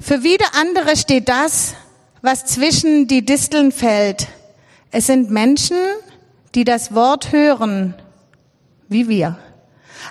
Für 0.00 0.22
wieder 0.22 0.46
andere 0.58 0.96
steht 0.96 1.28
das, 1.28 1.74
was 2.22 2.46
zwischen 2.46 3.08
die 3.08 3.26
Disteln 3.26 3.72
fällt. 3.72 4.26
Es 4.90 5.06
sind 5.06 5.30
Menschen, 5.30 5.76
die 6.54 6.64
das 6.64 6.94
Wort 6.94 7.30
hören, 7.30 7.92
wie 8.88 9.06
wir. 9.06 9.36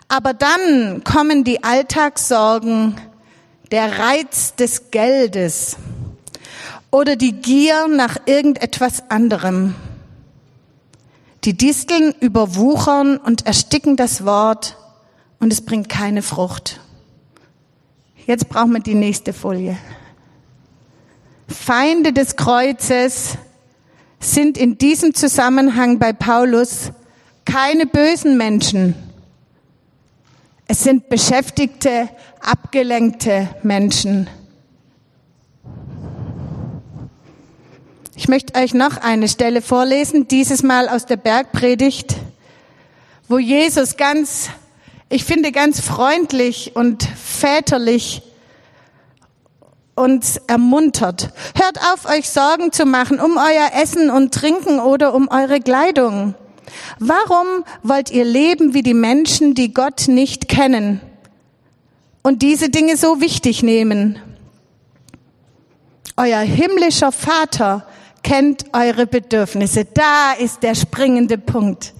Aber 0.07 0.33
dann 0.33 1.03
kommen 1.03 1.43
die 1.43 1.63
Alltagssorgen, 1.63 2.95
der 3.71 3.99
Reiz 3.99 4.55
des 4.55 4.91
Geldes 4.91 5.77
oder 6.91 7.15
die 7.15 7.33
Gier 7.33 7.87
nach 7.87 8.17
irgendetwas 8.25 9.09
anderem. 9.09 9.75
Die 11.45 11.57
Disteln 11.57 12.13
überwuchern 12.19 13.17
und 13.17 13.47
ersticken 13.47 13.95
das 13.95 14.25
Wort 14.25 14.77
und 15.39 15.51
es 15.51 15.61
bringt 15.61 15.89
keine 15.89 16.21
Frucht. 16.21 16.79
Jetzt 18.27 18.49
brauchen 18.49 18.73
wir 18.73 18.81
die 18.81 18.93
nächste 18.93 19.33
Folie. 19.33 19.77
Feinde 21.47 22.13
des 22.13 22.35
Kreuzes 22.35 23.37
sind 24.19 24.57
in 24.57 24.77
diesem 24.77 25.13
Zusammenhang 25.15 25.97
bei 25.97 26.13
Paulus 26.13 26.91
keine 27.45 27.87
bösen 27.87 28.37
Menschen, 28.37 28.95
es 30.71 30.85
sind 30.85 31.09
beschäftigte, 31.09 32.07
abgelenkte 32.39 33.49
Menschen. 33.61 34.29
Ich 38.15 38.29
möchte 38.29 38.57
euch 38.57 38.73
noch 38.73 38.95
eine 38.95 39.27
Stelle 39.27 39.61
vorlesen, 39.61 40.29
dieses 40.29 40.63
Mal 40.63 40.87
aus 40.87 41.05
der 41.05 41.17
Bergpredigt, 41.17 42.15
wo 43.27 43.37
Jesus 43.37 43.97
ganz, 43.97 44.47
ich 45.09 45.25
finde 45.25 45.51
ganz 45.51 45.81
freundlich 45.81 46.73
und 46.73 47.03
väterlich 47.03 48.21
uns 49.93 50.37
ermuntert. 50.47 51.33
Hört 51.53 51.79
auf, 51.91 52.05
euch 52.05 52.29
Sorgen 52.29 52.71
zu 52.71 52.85
machen 52.85 53.19
um 53.19 53.35
euer 53.35 53.81
Essen 53.83 54.09
und 54.09 54.33
Trinken 54.33 54.79
oder 54.79 55.13
um 55.15 55.27
eure 55.27 55.59
Kleidung. 55.59 56.33
Warum 56.99 57.63
wollt 57.83 58.11
ihr 58.11 58.25
leben 58.25 58.73
wie 58.73 58.83
die 58.83 58.93
Menschen, 58.93 59.53
die 59.53 59.73
Gott 59.73 60.07
nicht 60.07 60.47
kennen 60.47 61.01
und 62.23 62.41
diese 62.41 62.69
Dinge 62.69 62.97
so 62.97 63.21
wichtig 63.21 63.63
nehmen? 63.63 64.19
Euer 66.17 66.39
himmlischer 66.39 67.11
Vater 67.11 67.87
kennt 68.23 68.65
eure 68.73 69.07
Bedürfnisse. 69.07 69.85
Da 69.85 70.33
ist 70.33 70.61
der 70.61 70.75
springende 70.75 71.37
Punkt. 71.37 71.93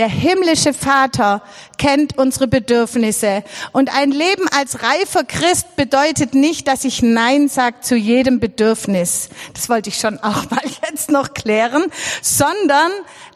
Der 0.00 0.08
himmlische 0.08 0.72
Vater 0.72 1.42
kennt 1.76 2.16
unsere 2.16 2.48
Bedürfnisse. 2.48 3.44
Und 3.72 3.94
ein 3.94 4.12
Leben 4.12 4.48
als 4.48 4.82
reifer 4.82 5.24
Christ 5.24 5.76
bedeutet 5.76 6.34
nicht, 6.34 6.68
dass 6.68 6.84
ich 6.84 7.02
Nein 7.02 7.50
sage 7.50 7.82
zu 7.82 7.96
jedem 7.96 8.40
Bedürfnis. 8.40 9.28
Das 9.52 9.68
wollte 9.68 9.90
ich 9.90 9.98
schon 9.98 10.18
auch 10.20 10.48
mal 10.48 10.62
jetzt 10.90 11.10
noch 11.10 11.34
klären, 11.34 11.84
sondern 12.22 12.90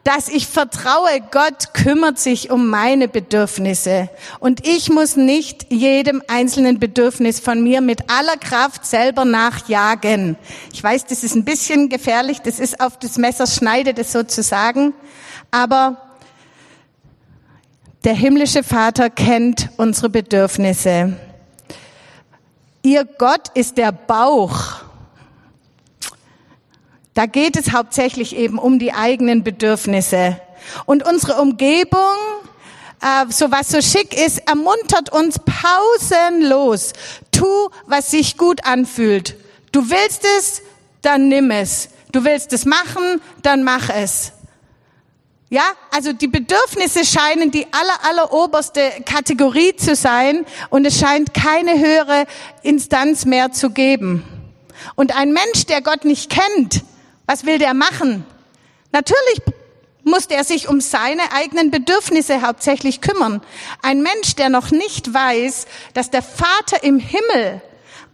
dass 0.05 0.31
ich 0.31 0.46
vertraue, 0.46 1.20
Gott 1.31 1.74
kümmert 1.74 2.18
sich 2.18 2.50
um 2.50 2.70
meine 2.70 3.09
Bedürfnisse. 3.09 4.09
Und 4.40 4.66
ich 4.66 4.88
muss 4.88 5.16
nicht 5.16 5.70
jedem 5.70 6.22
einzelnen 6.29 6.79
Bedürfnis 6.79 7.40
von 7.40 7.62
mir 7.62 7.83
mit 7.83 8.09
aller 8.09 8.38
Kraft 8.38 8.87
selber 8.87 9.27
nachjagen. 9.27 10.37
Ich 10.72 10.83
weiß, 10.83 11.05
das 11.05 11.24
ist 11.24 11.35
ein 11.35 11.44
bisschen 11.44 11.90
gefährlich, 11.90 12.40
das 12.40 12.59
ist 12.59 12.81
auf 12.81 12.98
des 12.98 13.18
Messers 13.18 13.55
Schneide, 13.55 13.92
das 13.92 14.12
sozusagen. 14.12 14.94
Aber 15.50 16.00
der 18.04 18.14
himmlische 18.14 18.62
Vater 18.62 19.08
kennt 19.08 19.70
unsere 19.78 20.10
Bedürfnisse. 20.10 21.16
Ihr 22.82 23.06
Gott 23.06 23.48
ist 23.54 23.78
der 23.78 23.92
Bauch. 23.92 24.82
Da 27.14 27.24
geht 27.24 27.56
es 27.56 27.72
hauptsächlich 27.72 28.36
eben 28.36 28.58
um 28.58 28.78
die 28.78 28.92
eigenen 28.92 29.42
Bedürfnisse. 29.42 30.38
Und 30.84 31.06
unsere 31.08 31.40
Umgebung, 31.40 32.16
äh, 33.00 33.24
so 33.30 33.50
was 33.50 33.70
so 33.70 33.80
schick 33.80 34.14
ist, 34.14 34.46
ermuntert 34.46 35.10
uns 35.10 35.38
pausenlos. 35.38 36.92
Tu, 37.30 37.46
was 37.86 38.10
sich 38.10 38.36
gut 38.36 38.66
anfühlt. 38.66 39.36
Du 39.72 39.88
willst 39.88 40.26
es, 40.38 40.60
dann 41.00 41.28
nimm 41.28 41.50
es. 41.50 41.88
Du 42.12 42.24
willst 42.24 42.52
es 42.52 42.66
machen, 42.66 43.22
dann 43.42 43.64
mach 43.64 43.88
es. 43.88 44.33
Ja, 45.54 45.70
also 45.92 46.12
die 46.12 46.26
Bedürfnisse 46.26 47.04
scheinen 47.04 47.52
die 47.52 47.64
aller, 47.70 48.04
aller 48.10 48.32
oberste 48.32 48.90
Kategorie 49.06 49.76
zu 49.76 49.94
sein 49.94 50.46
und 50.68 50.84
es 50.84 50.98
scheint 50.98 51.32
keine 51.32 51.78
höhere 51.78 52.26
Instanz 52.64 53.24
mehr 53.24 53.52
zu 53.52 53.70
geben. 53.70 54.24
Und 54.96 55.14
ein 55.14 55.32
Mensch, 55.32 55.66
der 55.66 55.80
Gott 55.80 56.04
nicht 56.04 56.28
kennt, 56.28 56.82
was 57.26 57.46
will 57.46 57.58
der 57.58 57.72
machen? 57.72 58.26
Natürlich 58.90 59.42
muss 60.02 60.26
er 60.26 60.42
sich 60.42 60.68
um 60.68 60.80
seine 60.80 61.22
eigenen 61.30 61.70
Bedürfnisse 61.70 62.42
hauptsächlich 62.42 63.00
kümmern. 63.00 63.40
Ein 63.80 64.02
Mensch, 64.02 64.34
der 64.34 64.48
noch 64.48 64.72
nicht 64.72 65.14
weiß, 65.14 65.66
dass 65.92 66.10
der 66.10 66.22
Vater 66.22 66.82
im 66.82 66.98
Himmel 66.98 67.62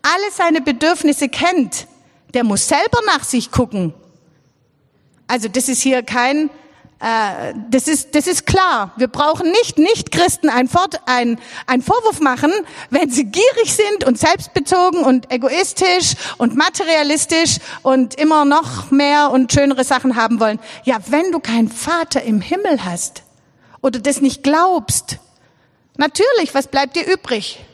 alle 0.02 0.30
seine 0.30 0.60
Bedürfnisse 0.60 1.30
kennt, 1.30 1.86
der 2.34 2.44
muss 2.44 2.68
selber 2.68 3.00
nach 3.06 3.24
sich 3.24 3.50
gucken. 3.50 3.94
Also 5.26 5.48
das 5.48 5.70
ist 5.70 5.80
hier 5.80 6.02
kein 6.02 6.50
äh, 7.00 7.54
das 7.70 7.88
ist, 7.88 8.14
das 8.14 8.26
ist 8.26 8.46
klar. 8.46 8.92
Wir 8.96 9.08
brauchen 9.08 9.50
nicht 9.50 9.78
Nicht-Christen 9.78 10.50
einen, 10.50 10.68
ein, 11.06 11.40
ein 11.66 11.82
Vorwurf 11.82 12.20
machen, 12.20 12.52
wenn 12.90 13.10
sie 13.10 13.24
gierig 13.24 13.74
sind 13.74 14.04
und 14.04 14.18
selbstbezogen 14.18 15.02
und 15.02 15.32
egoistisch 15.32 16.14
und 16.36 16.56
materialistisch 16.56 17.56
und 17.82 18.16
immer 18.16 18.44
noch 18.44 18.90
mehr 18.90 19.30
und 19.30 19.50
schönere 19.50 19.84
Sachen 19.84 20.14
haben 20.14 20.40
wollen. 20.40 20.60
Ja, 20.84 20.98
wenn 21.08 21.32
du 21.32 21.40
keinen 21.40 21.70
Vater 21.70 22.22
im 22.22 22.42
Himmel 22.42 22.84
hast 22.84 23.22
oder 23.80 23.98
das 23.98 24.20
nicht 24.20 24.42
glaubst, 24.42 25.18
natürlich, 25.96 26.52
was 26.52 26.66
bleibt 26.66 26.96
dir 26.96 27.10
übrig? 27.10 27.64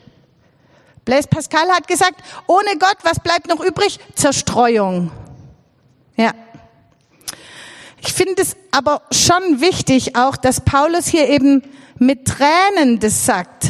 Blaise 1.03 1.27
Pascal 1.27 1.69
hat 1.69 1.87
gesagt, 1.87 2.21
ohne 2.47 2.77
Gott, 2.79 2.97
was 3.03 3.19
bleibt 3.19 3.47
noch 3.47 3.59
übrig? 3.59 3.99
Zerstreuung. 4.15 5.11
Ja. 6.15 6.31
Ich 8.01 8.13
finde 8.13 8.41
es 8.41 8.55
aber 8.71 9.01
schon 9.11 9.61
wichtig 9.61 10.15
auch, 10.15 10.37
dass 10.37 10.61
Paulus 10.61 11.07
hier 11.07 11.29
eben 11.29 11.63
mit 11.99 12.25
Tränen 12.27 12.99
das 12.99 13.25
sagt. 13.25 13.65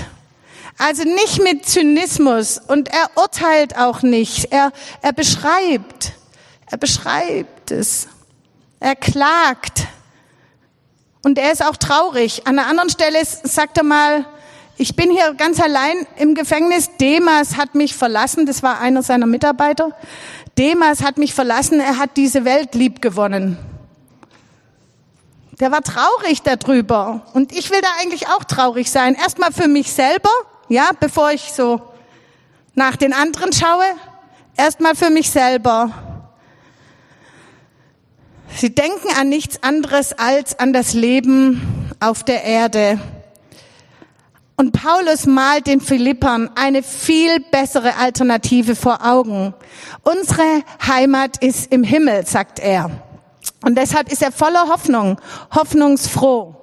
Also 0.77 1.03
nicht 1.03 1.41
mit 1.41 1.67
Zynismus 1.67 2.59
und 2.59 2.89
er 2.89 3.09
urteilt 3.15 3.77
auch 3.77 4.03
nicht. 4.03 4.51
Er, 4.51 4.71
er 5.01 5.13
beschreibt, 5.13 6.13
er 6.69 6.77
beschreibt 6.77 7.71
es. 7.71 8.07
Er 8.79 8.95
klagt. 8.95 9.87
Und 11.23 11.39
er 11.39 11.51
ist 11.51 11.65
auch 11.65 11.77
traurig. 11.77 12.45
An 12.45 12.59
einer 12.59 12.69
anderen 12.69 12.89
Stelle 12.89 13.19
sagt 13.25 13.77
er 13.77 13.83
mal, 13.83 14.25
ich 14.77 14.95
bin 14.95 15.09
hier 15.09 15.33
ganz 15.33 15.59
allein 15.59 16.05
im 16.17 16.35
Gefängnis. 16.35 16.91
Demas 16.99 17.57
hat 17.57 17.73
mich 17.73 17.95
verlassen. 17.95 18.45
Das 18.45 18.61
war 18.61 18.79
einer 18.79 19.01
seiner 19.01 19.25
Mitarbeiter. 19.25 19.97
Demas 20.59 21.01
hat 21.01 21.17
mich 21.17 21.33
verlassen. 21.33 21.79
Er 21.79 21.97
hat 21.97 22.11
diese 22.15 22.45
Welt 22.45 22.75
lieb 22.75 23.01
gewonnen. 23.01 23.57
Der 25.59 25.71
war 25.71 25.81
traurig 25.81 26.43
darüber. 26.43 27.21
Und 27.33 27.51
ich 27.51 27.71
will 27.71 27.81
da 27.81 27.87
eigentlich 27.99 28.27
auch 28.27 28.43
traurig 28.43 28.91
sein. 28.91 29.15
Erstmal 29.15 29.51
für 29.51 29.67
mich 29.67 29.91
selber, 29.91 30.29
ja, 30.69 30.91
bevor 30.99 31.31
ich 31.31 31.51
so 31.51 31.81
nach 32.75 32.95
den 32.95 33.11
anderen 33.11 33.51
schaue. 33.53 33.85
Erstmal 34.55 34.95
für 34.95 35.09
mich 35.09 35.31
selber. 35.31 35.91
Sie 38.55 38.73
denken 38.73 39.09
an 39.19 39.29
nichts 39.29 39.61
anderes 39.63 40.13
als 40.13 40.57
an 40.59 40.73
das 40.73 40.93
Leben 40.93 41.91
auf 41.99 42.23
der 42.23 42.43
Erde. 42.43 42.99
Und 44.55 44.71
Paulus 44.71 45.25
malt 45.25 45.67
den 45.67 45.81
Philippern 45.81 46.49
eine 46.55 46.81
viel 46.81 47.39
bessere 47.51 47.95
Alternative 47.97 48.75
vor 48.75 49.05
Augen. 49.05 49.53
Unsere 50.03 50.63
Heimat 50.85 51.43
ist 51.43 51.71
im 51.71 51.83
Himmel, 51.83 52.25
sagt 52.25 52.59
er. 52.59 52.89
Und 53.63 53.75
deshalb 53.75 54.11
ist 54.11 54.21
er 54.21 54.31
voller 54.31 54.67
Hoffnung, 54.69 55.19
hoffnungsfroh. 55.53 56.55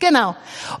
Genau. 0.00 0.36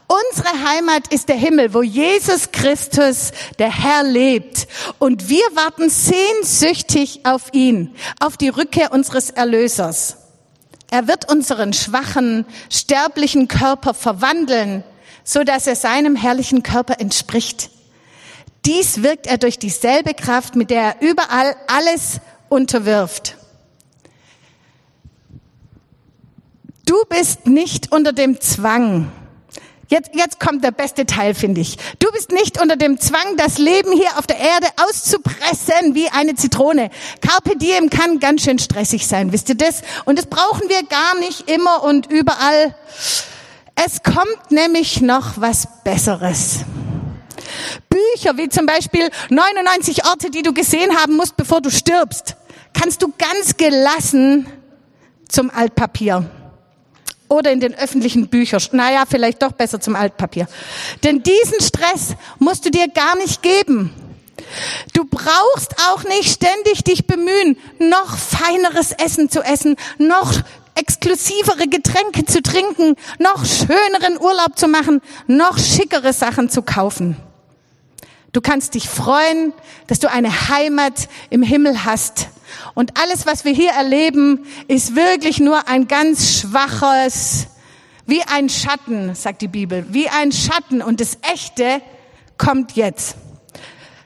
Unsere 0.06 0.68
Heimat 0.68 1.12
ist 1.12 1.28
der 1.28 1.36
Himmel, 1.36 1.74
wo 1.74 1.82
Jesus 1.82 2.52
Christus, 2.52 3.32
der 3.58 3.70
Herr, 3.70 4.04
lebt. 4.04 4.68
Und 4.98 5.28
wir 5.28 5.44
warten 5.54 5.90
sehnsüchtig 5.90 7.20
auf 7.24 7.52
ihn, 7.52 7.94
auf 8.20 8.36
die 8.36 8.48
Rückkehr 8.48 8.92
unseres 8.92 9.30
Erlösers. 9.30 10.18
Er 10.90 11.08
wird 11.08 11.30
unseren 11.30 11.72
schwachen, 11.72 12.46
sterblichen 12.70 13.48
Körper 13.48 13.92
verwandeln, 13.92 14.84
so 15.24 15.42
dass 15.42 15.66
er 15.66 15.76
seinem 15.76 16.16
herrlichen 16.16 16.62
Körper 16.62 17.00
entspricht. 17.00 17.70
Dies 18.64 19.02
wirkt 19.02 19.26
er 19.26 19.38
durch 19.38 19.58
dieselbe 19.58 20.14
Kraft, 20.14 20.54
mit 20.54 20.70
der 20.70 20.82
er 20.82 21.02
überall 21.02 21.56
alles 21.66 22.20
unterwirft. 22.48 23.37
Du 26.88 27.04
bist 27.06 27.46
nicht 27.46 27.92
unter 27.92 28.14
dem 28.14 28.40
Zwang. 28.40 29.12
Jetzt, 29.88 30.12
jetzt 30.14 30.40
kommt 30.40 30.64
der 30.64 30.70
beste 30.70 31.04
Teil, 31.04 31.34
finde 31.34 31.60
ich. 31.60 31.76
Du 31.98 32.10
bist 32.12 32.32
nicht 32.32 32.58
unter 32.58 32.76
dem 32.76 32.98
Zwang, 32.98 33.36
das 33.36 33.58
Leben 33.58 33.92
hier 33.92 34.16
auf 34.16 34.26
der 34.26 34.38
Erde 34.38 34.66
auszupressen 34.78 35.94
wie 35.94 36.08
eine 36.08 36.34
Zitrone. 36.34 36.88
Carpe 37.20 37.58
diem 37.58 37.90
kann 37.90 38.20
ganz 38.20 38.42
schön 38.42 38.58
stressig 38.58 39.06
sein, 39.06 39.32
wisst 39.32 39.50
ihr 39.50 39.54
das? 39.54 39.82
Und 40.06 40.18
das 40.18 40.24
brauchen 40.24 40.66
wir 40.70 40.82
gar 40.84 41.18
nicht 41.20 41.50
immer 41.50 41.82
und 41.82 42.10
überall. 42.10 42.74
Es 43.74 44.02
kommt 44.02 44.50
nämlich 44.50 45.02
noch 45.02 45.32
was 45.36 45.68
Besseres. 45.84 46.60
Bücher 47.90 48.38
wie 48.38 48.48
zum 48.48 48.64
Beispiel 48.64 49.10
99 49.28 50.06
Orte, 50.06 50.30
die 50.30 50.42
du 50.42 50.54
gesehen 50.54 50.96
haben 50.96 51.16
musst, 51.16 51.36
bevor 51.36 51.60
du 51.60 51.70
stirbst, 51.70 52.36
kannst 52.72 53.02
du 53.02 53.12
ganz 53.18 53.58
gelassen 53.58 54.46
zum 55.28 55.50
Altpapier 55.50 56.30
oder 57.28 57.52
in 57.52 57.60
den 57.60 57.74
öffentlichen 57.74 58.28
Büchern. 58.28 58.62
Naja, 58.72 59.04
vielleicht 59.08 59.42
doch 59.42 59.52
besser 59.52 59.80
zum 59.80 59.96
Altpapier. 59.96 60.48
Denn 61.04 61.22
diesen 61.22 61.60
Stress 61.60 62.14
musst 62.38 62.64
du 62.64 62.70
dir 62.70 62.88
gar 62.88 63.16
nicht 63.16 63.42
geben. 63.42 63.92
Du 64.94 65.04
brauchst 65.04 65.74
auch 65.90 66.04
nicht 66.04 66.30
ständig 66.30 66.84
dich 66.84 67.06
bemühen, 67.06 67.58
noch 67.78 68.16
feineres 68.16 68.92
Essen 68.92 69.28
zu 69.28 69.40
essen, 69.42 69.76
noch 69.98 70.32
exklusivere 70.74 71.66
Getränke 71.68 72.24
zu 72.24 72.40
trinken, 72.40 72.94
noch 73.18 73.44
schöneren 73.44 74.18
Urlaub 74.20 74.56
zu 74.56 74.68
machen, 74.68 75.00
noch 75.26 75.58
schickere 75.58 76.12
Sachen 76.12 76.48
zu 76.48 76.62
kaufen. 76.62 77.16
Du 78.38 78.42
kannst 78.42 78.74
dich 78.74 78.88
freuen, 78.88 79.52
dass 79.88 79.98
du 79.98 80.08
eine 80.08 80.48
Heimat 80.48 81.08
im 81.28 81.42
Himmel 81.42 81.84
hast 81.84 82.28
und 82.74 82.96
alles, 82.96 83.26
was 83.26 83.44
wir 83.44 83.50
hier 83.50 83.72
erleben, 83.72 84.46
ist 84.68 84.94
wirklich 84.94 85.40
nur 85.40 85.66
ein 85.66 85.88
ganz 85.88 86.38
schwaches, 86.38 87.48
wie 88.06 88.22
ein 88.22 88.48
Schatten, 88.48 89.16
sagt 89.16 89.42
die 89.42 89.48
Bibel, 89.48 89.86
wie 89.88 90.08
ein 90.08 90.30
Schatten. 90.30 90.82
Und 90.82 91.00
das 91.00 91.18
Echte 91.22 91.82
kommt 92.36 92.76
jetzt. 92.76 93.16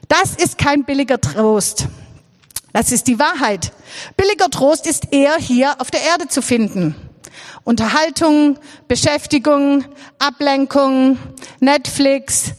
Das 0.07 0.31
ist 0.33 0.57
kein 0.57 0.83
billiger 0.83 1.21
Trost. 1.21 1.85
Das 2.71 2.91
ist 2.91 3.07
die 3.07 3.19
Wahrheit. 3.19 3.71
Billiger 4.17 4.49
Trost 4.49 4.87
ist 4.87 5.13
eher 5.13 5.35
hier 5.35 5.79
auf 5.79 5.91
der 5.91 6.01
Erde 6.01 6.27
zu 6.27 6.41
finden. 6.41 6.95
Unterhaltung, 7.65 8.57
Beschäftigung, 8.87 9.85
Ablenkung, 10.17 11.19
Netflix, 11.59 12.55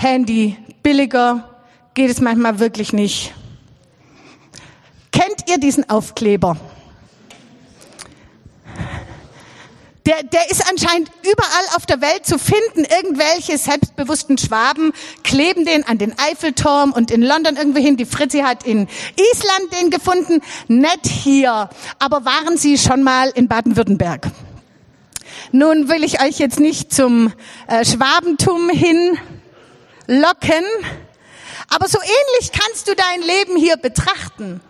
Handy. 0.00 0.56
Billiger 0.84 1.58
geht 1.94 2.08
es 2.08 2.20
manchmal 2.20 2.60
wirklich 2.60 2.92
nicht. 2.92 3.34
Kennt 5.10 5.50
ihr 5.50 5.58
diesen 5.58 5.90
Aufkleber? 5.90 6.56
Der, 10.06 10.22
der 10.22 10.50
ist 10.52 10.70
anscheinend 10.70 11.10
überall 11.22 11.76
auf 11.76 11.84
der 11.84 12.00
Welt 12.00 12.24
zu 12.24 12.38
finden. 12.38 12.84
Irgendwelche 12.84 13.58
selbstbewussten 13.58 14.38
Schwaben 14.38 14.92
kleben 15.24 15.64
den 15.64 15.84
an 15.84 15.98
den 15.98 16.16
Eiffelturm 16.16 16.92
und 16.92 17.10
in 17.10 17.20
London 17.20 17.56
irgendwie 17.56 17.82
hin. 17.82 17.96
Die 17.96 18.06
Fritzi 18.06 18.38
hat 18.38 18.64
in 18.64 18.86
Island 19.32 19.80
den 19.80 19.90
gefunden. 19.90 20.40
Nett 20.68 21.06
hier. 21.06 21.68
Aber 21.98 22.24
waren 22.24 22.56
Sie 22.56 22.78
schon 22.78 23.02
mal 23.02 23.30
in 23.30 23.48
Baden-Württemberg? 23.48 24.28
Nun 25.50 25.88
will 25.88 26.04
ich 26.04 26.22
euch 26.22 26.38
jetzt 26.38 26.60
nicht 26.60 26.94
zum 26.94 27.32
äh, 27.66 27.84
Schwabentum 27.84 28.70
hin 28.70 29.18
locken. 30.08 30.64
Aber 31.70 31.86
so 31.86 31.98
ähnlich 31.98 32.50
kannst 32.50 32.88
du 32.88 32.96
dein 32.96 33.22
Leben 33.22 33.56
hier 33.56 33.76
betrachten. 33.76 34.60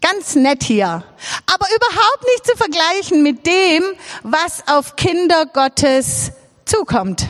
Ganz 0.00 0.34
nett 0.34 0.64
hier. 0.64 1.04
Aber 1.46 1.66
überhaupt 1.76 2.24
nicht 2.24 2.46
zu 2.46 2.56
vergleichen 2.56 3.22
mit 3.22 3.46
dem, 3.46 3.84
was 4.22 4.66
auf 4.66 4.96
Kinder 4.96 5.46
Gottes 5.46 6.32
zukommt. 6.64 7.28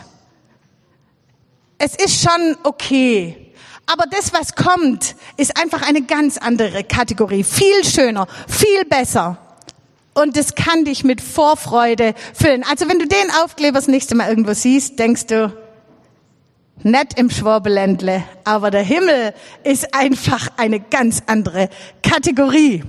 Es 1.78 1.94
ist 1.94 2.22
schon 2.22 2.57
okay. 2.64 3.52
Aber 3.87 4.04
das, 4.07 4.33
was 4.35 4.54
kommt, 4.54 5.16
ist 5.37 5.57
einfach 5.61 5.83
eine 5.83 6.02
ganz 6.02 6.37
andere 6.37 6.85
Kategorie. 6.85 7.42
Viel 7.42 7.85
schöner, 7.85 8.26
viel 8.46 8.85
besser. 8.85 9.38
Und 10.12 10.37
das 10.37 10.54
kann 10.54 10.85
dich 10.85 11.04
mit 11.04 11.22
Vorfreude 11.22 12.14
füllen. 12.35 12.64
Also 12.68 12.88
wenn 12.88 12.98
du 12.98 13.07
den 13.07 13.31
Aufkleber 13.42 13.78
das 13.78 13.88
nächste 13.88 14.14
Mal 14.14 14.28
irgendwo 14.28 14.52
siehst, 14.52 14.98
denkst 14.98 15.26
du, 15.26 15.57
nett 16.82 17.18
im 17.18 17.30
Schwabeländle, 17.30 18.22
aber 18.44 18.70
der 18.70 18.82
Himmel 18.82 19.34
ist 19.64 19.94
einfach 19.94 20.48
eine 20.56 20.80
ganz 20.80 21.22
andere 21.26 21.68
Kategorie. 22.02 22.82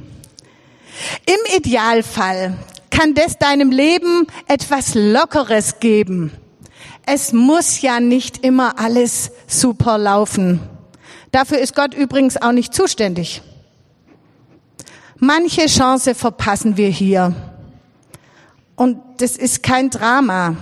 Im 1.25 1.58
Idealfall 1.58 2.58
kann 2.89 3.13
das 3.13 3.38
deinem 3.38 3.71
Leben 3.71 4.28
etwas 4.47 4.93
Lockeres 4.95 5.80
geben. 5.80 6.32
Es 7.06 7.34
muss 7.34 7.82
ja 7.82 7.99
nicht 7.99 8.43
immer 8.43 8.80
alles 8.80 9.32
super 9.47 9.97
laufen. 9.97 10.60
Dafür 11.32 11.60
ist 11.60 11.75
Gott 11.75 11.93
übrigens 11.93 12.41
auch 12.41 12.52
nicht 12.52 12.73
zuständig. 12.73 13.41
Manche 15.17 15.65
Chance 15.65 16.15
verpassen 16.15 16.78
wir 16.78 16.89
hier. 16.89 17.34
Und 18.75 18.99
das 19.17 19.36
ist 19.36 19.63
kein 19.63 19.89
Drama. 19.89 20.56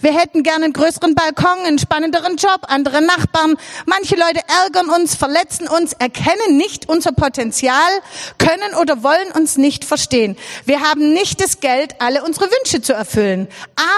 Wir 0.00 0.12
hätten 0.12 0.42
gerne 0.42 0.64
einen 0.64 0.72
größeren 0.72 1.14
Balkon, 1.14 1.64
einen 1.64 1.78
spannenderen 1.78 2.36
Job, 2.36 2.60
andere 2.68 3.02
Nachbarn. 3.02 3.56
Manche 3.86 4.16
Leute 4.16 4.40
ärgern 4.62 4.90
uns, 4.90 5.14
verletzen 5.14 5.68
uns, 5.68 5.92
erkennen 5.94 6.56
nicht 6.56 6.88
unser 6.88 7.12
Potenzial, 7.12 7.90
können 8.38 8.74
oder 8.80 9.02
wollen 9.02 9.32
uns 9.32 9.56
nicht 9.56 9.84
verstehen. 9.84 10.36
Wir 10.64 10.80
haben 10.80 11.12
nicht 11.12 11.40
das 11.40 11.60
Geld, 11.60 12.00
alle 12.00 12.24
unsere 12.24 12.46
Wünsche 12.46 12.82
zu 12.82 12.92
erfüllen. 12.92 13.48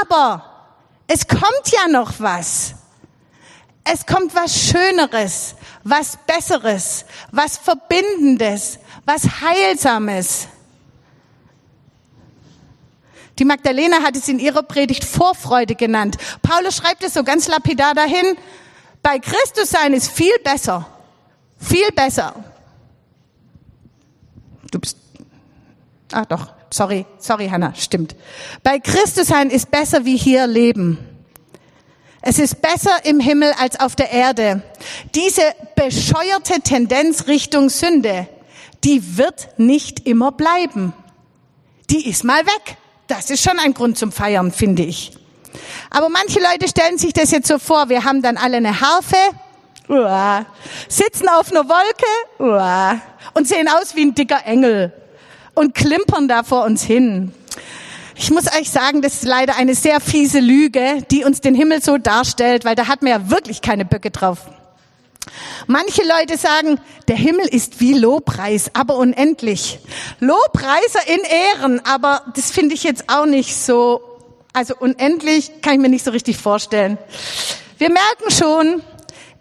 Aber 0.03 0.45
es 1.07 1.27
kommt 1.27 1.69
ja 1.73 1.89
noch 1.89 2.13
was. 2.19 2.75
Es 3.85 4.05
kommt 4.05 4.35
was 4.35 4.55
Schöneres, 4.55 5.55
was 5.83 6.19
Besseres, 6.27 7.07
was 7.33 7.57
Verbindendes, 7.57 8.79
was 9.07 9.23
Heilsames. 9.41 10.49
Die 13.39 13.45
Magdalena 13.45 14.03
hat 14.03 14.17
es 14.17 14.29
in 14.29 14.39
ihrer 14.39 14.63
Predigt 14.63 15.05
Vorfreude 15.05 15.75
genannt. 15.75 16.17
Paulus 16.43 16.77
schreibt 16.77 17.05
es 17.05 17.15
so 17.15 17.23
ganz 17.23 17.47
lapidar 17.47 17.95
dahin. 17.95 18.37
Bei 19.03 19.19
Christus 19.19 19.71
sein 19.71 19.95
ist 19.95 20.11
viel 20.11 20.37
besser. 20.43 20.87
Viel 21.59 21.91
besser. 21.95 22.35
Du 24.71 24.79
bist, 24.79 24.99
ah 26.13 26.25
doch, 26.25 26.49
sorry, 26.71 27.07
sorry 27.19 27.49
Hannah, 27.49 27.75
stimmt. 27.75 28.17
Bei 28.63 28.79
Christus 28.79 29.29
sein 29.29 29.51
ist 29.51 29.71
besser 29.71 30.05
wie 30.05 30.17
hier 30.17 30.47
leben. 30.47 30.99
Es 32.21 32.39
ist 32.39 32.61
besser 32.61 33.05
im 33.05 33.21
Himmel 33.21 33.53
als 33.59 33.79
auf 33.79 33.95
der 33.95 34.11
Erde. 34.11 34.63
Diese 35.15 35.43
bescheuerte 35.77 36.61
Tendenz 36.63 37.29
Richtung 37.29 37.71
Sünde, 37.71 38.29
die 38.85 39.17
wird 39.17 39.59
nicht 39.59 40.07
immer 40.07 40.33
bleiben. 40.33 40.93
Die 41.91 42.09
ist 42.09 42.25
mal 42.25 42.45
weg. 42.45 42.77
Das 43.09 43.31
ist 43.31 43.43
schon 43.43 43.59
ein 43.59 43.73
Grund 43.73 43.97
zum 43.97 44.13
Feiern, 44.13 44.53
finde 44.53 44.83
ich. 44.83 45.13
Aber 45.91 46.11
manche 46.11 46.41
Leute 46.41 46.69
stellen 46.69 46.99
sich 46.99 47.15
das 47.15 47.31
jetzt 47.31 47.49
so 47.49 47.59
vor, 47.59 47.89
wir 47.89 48.05
haben 48.05 48.21
dann 48.21 48.37
alle 48.37 48.59
eine 48.59 48.81
Harfe, 48.81 49.17
uah, 49.89 50.45
sitzen 50.89 51.27
auf 51.29 51.51
einer 51.51 51.65
Wolke 51.69 52.07
uah, 52.39 53.01
und 53.33 53.49
sehen 53.49 53.67
aus 53.67 53.97
wie 53.97 54.03
ein 54.03 54.15
dicker 54.15 54.45
Engel 54.45 54.93
und 55.55 55.75
klimpern 55.75 56.29
da 56.29 56.43
vor 56.43 56.65
uns 56.65 56.83
hin. 56.83 57.33
Ich 58.15 58.31
muss 58.31 58.47
euch 58.59 58.71
sagen, 58.71 59.01
das 59.01 59.15
ist 59.15 59.25
leider 59.25 59.57
eine 59.57 59.75
sehr 59.75 60.01
fiese 60.01 60.41
Lüge, 60.41 61.03
die 61.11 61.25
uns 61.25 61.41
den 61.41 61.55
Himmel 61.55 61.83
so 61.83 61.97
darstellt, 61.97 62.67
weil 62.67 62.75
da 62.75 62.89
hat 62.89 63.01
man 63.01 63.13
ja 63.13 63.31
wirklich 63.31 63.63
keine 63.63 63.87
Böcke 63.87 64.11
drauf. 64.11 64.41
Manche 65.67 66.03
Leute 66.03 66.37
sagen, 66.37 66.81
der 67.09 67.17
Himmel 67.17 67.47
ist 67.47 67.81
wie 67.81 67.95
Lobpreis, 67.95 68.71
aber 68.75 68.97
unendlich. 68.97 69.79
Lobpreiser 70.21 71.01
in 71.07 71.21
Ehren, 71.21 71.85
aber 71.85 72.23
das 72.35 72.51
finde 72.51 72.75
ich 72.75 72.85
jetzt 72.85 73.05
auch 73.09 73.27
nicht 73.27 73.57
so, 73.57 74.01
also 74.53 74.75
unendlich 74.79 75.61
kann 75.63 75.75
ich 75.75 75.81
mir 75.81 75.89
nicht 75.89 76.05
so 76.05 76.11
richtig 76.11 76.37
vorstellen. 76.39 76.99
Wir 77.79 77.91
merken 77.91 78.31
schon, 78.31 78.83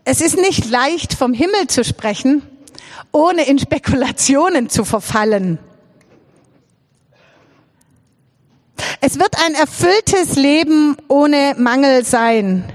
es 0.03 0.21
ist 0.21 0.37
nicht 0.37 0.69
leicht 0.69 1.13
vom 1.13 1.33
Himmel 1.33 1.67
zu 1.67 1.83
sprechen, 1.83 2.41
ohne 3.11 3.47
in 3.47 3.59
Spekulationen 3.59 4.69
zu 4.69 4.85
verfallen. 4.85 5.59
Es 9.01 9.19
wird 9.19 9.35
ein 9.45 9.53
erfülltes 9.53 10.35
Leben 10.35 10.97
ohne 11.07 11.55
Mangel 11.57 12.03
sein. 12.03 12.71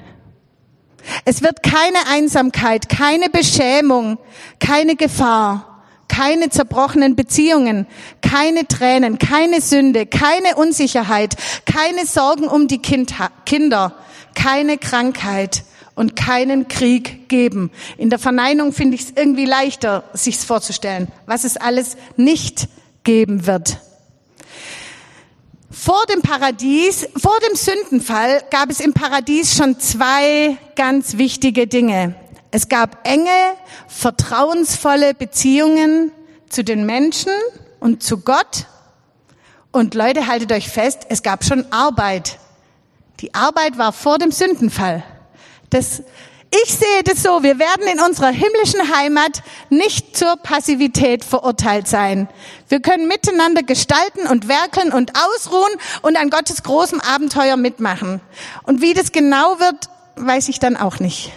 Es 1.25 1.43
wird 1.43 1.63
keine 1.63 2.07
Einsamkeit, 2.11 2.89
keine 2.89 3.31
Beschämung, 3.31 4.19
keine 4.59 4.97
Gefahr, 4.97 5.85
keine 6.09 6.51
zerbrochenen 6.51 7.17
Beziehungen, 7.17 7.87
keine 8.21 8.69
Tränen, 8.69 9.19
keine 9.19 9.61
Sünde, 9.61 10.07
keine 10.07 10.57
Unsicherheit, 10.57 11.37
keine 11.65 12.07
Sorgen 12.07 12.49
um 12.49 12.69
die 12.69 12.81
Kinder, 12.81 13.95
keine 14.35 14.79
Krankheit 14.79 15.65
und 15.95 16.17
keinen 16.17 16.69
Krieg 16.69 17.29
geben. 17.29 17.71
In 17.99 18.11
der 18.11 18.19
Verneinung 18.19 18.73
finde 18.73 18.95
ich 18.95 19.03
es 19.03 19.13
irgendwie 19.17 19.47
leichter, 19.47 20.05
sich's 20.13 20.45
vorzustellen, 20.45 21.09
was 21.27 21.45
es 21.45 21.57
alles 21.57 21.97
nicht 22.17 22.69
geben 23.05 23.47
wird. 23.47 23.79
Vor 25.73 26.05
dem 26.05 26.21
Paradies, 26.21 27.09
vor 27.17 27.39
dem 27.49 27.57
Sündenfall 27.57 28.43
gab 28.51 28.69
es 28.69 28.79
im 28.79 28.93
Paradies 28.93 29.57
schon 29.57 29.81
zwei 29.81 30.59
ganz 30.77 31.17
wichtige 31.17 31.67
Dinge. 31.67 32.15
Es 32.51 32.69
gab 32.69 33.09
enge, 33.09 33.55
vertrauensvolle 33.89 35.15
Beziehungen 35.15 36.13
zu 36.51 36.63
den 36.63 36.85
Menschen 36.85 37.33
und 37.81 38.03
zu 38.03 38.19
Gott. 38.19 38.67
Und 39.71 39.95
Leute, 39.95 40.27
haltet 40.27 40.53
euch 40.53 40.69
fest, 40.69 41.07
es 41.09 41.23
gab 41.23 41.43
schon 41.43 41.65
Arbeit. 41.73 42.39
Die 43.21 43.33
Arbeit 43.33 43.79
war 43.79 43.95
vor 43.95 44.19
dem 44.19 44.31
Sündenfall. 44.31 45.03
Das 45.71 46.03
ich 46.65 46.75
sehe 46.75 47.03
das 47.05 47.23
so, 47.23 47.43
wir 47.43 47.59
werden 47.59 47.87
in 47.91 47.99
unserer 47.99 48.29
himmlischen 48.29 48.95
Heimat 48.95 49.43
nicht 49.71 50.17
zur 50.17 50.37
Passivität 50.37 51.25
verurteilt 51.25 51.89
sein. 51.89 52.29
Wir 52.69 52.81
können 52.81 53.09
miteinander 53.09 53.63
gestalten 53.63 54.27
und 54.27 54.49
werkeln 54.49 54.93
und 54.93 55.13
ausruhen 55.17 55.73
und 56.03 56.17
an 56.17 56.29
Gottes 56.29 56.63
großem 56.63 57.01
Abenteuer 57.01 57.57
mitmachen. 57.57 58.21
Und 58.65 58.83
wie 58.83 58.93
das 58.93 59.13
genau 59.13 59.61
wird, 59.61 59.89
weiß 60.17 60.49
ich 60.51 60.59
dann 60.59 60.77
auch 60.77 60.99
nicht. 60.99 61.33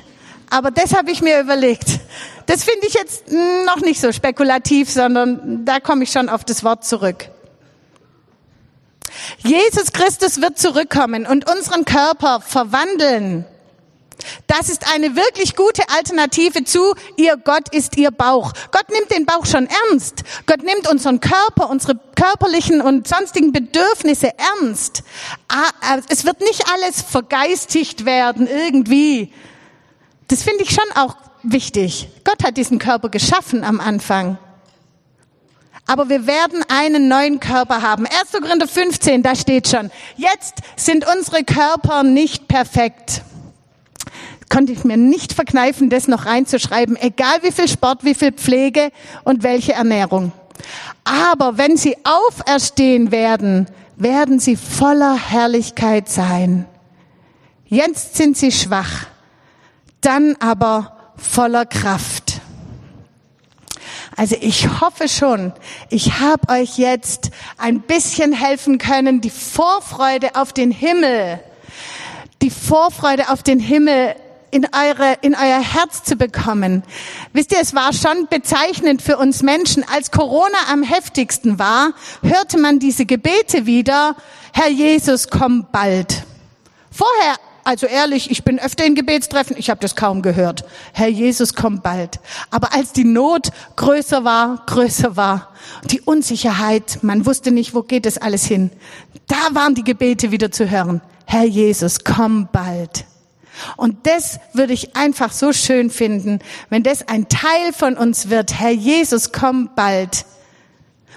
Aber 0.49 0.69
das 0.69 0.93
habe 0.93 1.11
ich 1.11 1.21
mir 1.21 1.39
überlegt. 1.39 1.99
Das 2.45 2.65
finde 2.65 2.85
ich 2.85 2.93
jetzt 2.93 3.31
noch 3.65 3.81
nicht 3.81 4.01
so 4.01 4.11
spekulativ, 4.11 4.91
sondern 4.91 5.65
da 5.65 5.79
komme 5.79 6.03
ich 6.03 6.11
schon 6.11 6.27
auf 6.27 6.43
das 6.43 6.63
Wort 6.63 6.83
zurück. 6.83 7.29
Jesus 9.39 9.93
Christus 9.93 10.41
wird 10.41 10.59
zurückkommen 10.59 11.25
und 11.25 11.49
unseren 11.49 11.85
Körper 11.85 12.41
verwandeln 12.41 13.45
das 14.47 14.69
ist 14.69 14.91
eine 14.93 15.15
wirklich 15.15 15.55
gute 15.55 15.83
Alternative 15.89 16.63
zu 16.63 16.93
ihr 17.17 17.37
Gott 17.37 17.73
ist 17.73 17.97
ihr 17.97 18.11
Bauch. 18.11 18.53
Gott 18.71 18.89
nimmt 18.89 19.11
den 19.11 19.25
Bauch 19.25 19.45
schon 19.45 19.67
ernst. 19.67 20.23
Gott 20.45 20.63
nimmt 20.63 20.89
unseren 20.89 21.19
Körper, 21.19 21.69
unsere 21.69 21.99
körperlichen 22.15 22.81
und 22.81 23.07
sonstigen 23.07 23.51
Bedürfnisse 23.51 24.31
ernst. 24.37 25.03
Ah, 25.47 25.95
äh, 25.95 26.01
es 26.09 26.25
wird 26.25 26.39
nicht 26.41 26.65
alles 26.73 27.01
vergeistigt 27.01 28.05
werden 28.05 28.47
irgendwie. 28.47 29.33
Das 30.27 30.43
finde 30.43 30.63
ich 30.63 30.71
schon 30.71 30.91
auch 30.95 31.15
wichtig. 31.43 32.07
Gott 32.23 32.43
hat 32.43 32.57
diesen 32.57 32.79
Körper 32.79 33.09
geschaffen 33.09 33.63
am 33.63 33.79
Anfang. 33.79 34.37
Aber 35.87 36.09
wir 36.09 36.25
werden 36.25 36.63
einen 36.67 37.07
neuen 37.07 37.39
Körper 37.39 37.81
haben. 37.83 38.07
1. 38.07 38.41
Korinther 38.41 38.67
15, 38.67 39.21
da 39.21 39.35
steht 39.35 39.67
schon, 39.67 39.91
jetzt 40.17 40.55
sind 40.75 41.05
unsere 41.15 41.43
Körper 41.43 42.01
nicht 42.01 42.47
perfekt 42.47 43.21
konnte 44.49 44.73
ich 44.73 44.83
mir 44.83 44.97
nicht 44.97 45.33
verkneifen, 45.33 45.89
das 45.89 46.07
noch 46.07 46.25
reinzuschreiben, 46.25 46.95
egal 46.97 47.39
wie 47.41 47.51
viel 47.51 47.67
Sport, 47.67 48.03
wie 48.03 48.15
viel 48.15 48.31
Pflege 48.31 48.91
und 49.23 49.43
welche 49.43 49.73
Ernährung. 49.73 50.31
Aber 51.03 51.57
wenn 51.57 51.77
sie 51.77 51.97
auferstehen 52.03 53.11
werden, 53.11 53.67
werden 53.97 54.39
sie 54.39 54.55
voller 54.55 55.15
Herrlichkeit 55.15 56.09
sein. 56.09 56.65
Jetzt 57.65 58.15
sind 58.15 58.37
sie 58.37 58.51
schwach, 58.51 59.07
dann 60.01 60.35
aber 60.39 61.13
voller 61.17 61.65
Kraft. 61.65 62.41
Also 64.17 64.37
ich 64.39 64.79
hoffe 64.79 65.09
schon, 65.09 65.51
ich 65.89 66.19
habe 66.19 66.47
euch 66.49 66.77
jetzt 66.77 67.31
ein 67.57 67.81
bisschen 67.81 68.31
helfen 68.31 68.77
können, 68.77 69.19
die 69.19 69.29
Vorfreude 69.29 70.35
auf 70.35 70.53
den 70.53 70.71
Himmel, 70.71 71.39
die 72.41 72.49
Vorfreude 72.49 73.29
auf 73.29 73.43
den 73.43 73.59
Himmel 73.59 74.15
in, 74.51 74.65
eure, 74.65 75.17
in 75.21 75.35
euer 75.35 75.61
Herz 75.61 76.03
zu 76.03 76.15
bekommen. 76.15 76.83
Wisst 77.33 77.51
ihr, 77.51 77.59
es 77.59 77.73
war 77.75 77.93
schon 77.93 78.27
bezeichnend 78.29 79.01
für 79.01 79.17
uns 79.17 79.43
Menschen. 79.43 79.83
Als 79.93 80.11
Corona 80.11 80.57
am 80.71 80.83
heftigsten 80.83 81.59
war, 81.59 81.93
hörte 82.21 82.57
man 82.57 82.79
diese 82.79 83.05
Gebete 83.05 83.65
wieder, 83.65 84.15
Herr 84.53 84.69
Jesus, 84.69 85.29
komm 85.29 85.67
bald. 85.71 86.23
Vorher 86.91 87.35
also 87.65 87.87
ehrlich, 87.87 88.29
ich 88.29 88.43
bin 88.43 88.59
öfter 88.59 88.85
in 88.85 88.93
Gebetstreffen, 88.93 89.55
ich 89.57 89.71
habe 89.71 89.81
das 89.81 89.95
kaum 89.95 90.21
gehört. 90.21 90.65
Herr 90.93 91.07
Jesus, 91.07 91.55
komm 91.55 91.81
bald. 91.81 92.19
Aber 92.51 92.75
als 92.75 92.93
die 92.93 93.03
Not 93.03 93.49
größer 93.75 94.23
war, 94.23 94.61
größer 94.67 95.17
war, 95.17 95.49
die 95.85 95.99
Unsicherheit, 95.99 96.99
man 97.01 97.25
wusste 97.25 97.49
nicht, 97.49 97.73
wo 97.73 97.81
geht 97.81 98.05
es 98.05 98.19
alles 98.19 98.45
hin, 98.45 98.69
da 99.25 99.55
waren 99.55 99.73
die 99.73 99.83
Gebete 99.83 100.29
wieder 100.29 100.51
zu 100.51 100.69
hören. 100.69 101.01
Herr 101.25 101.45
Jesus, 101.45 102.03
komm 102.03 102.49
bald. 102.51 103.05
Und 103.77 104.07
das 104.07 104.39
würde 104.53 104.73
ich 104.73 104.95
einfach 104.95 105.31
so 105.31 105.53
schön 105.53 105.89
finden, 105.89 106.39
wenn 106.69 106.83
das 106.83 107.07
ein 107.07 107.29
Teil 107.29 107.73
von 107.73 107.97
uns 107.97 108.29
wird. 108.29 108.59
Herr 108.59 108.71
Jesus, 108.71 109.31
komm 109.31 109.69
bald. 109.75 110.25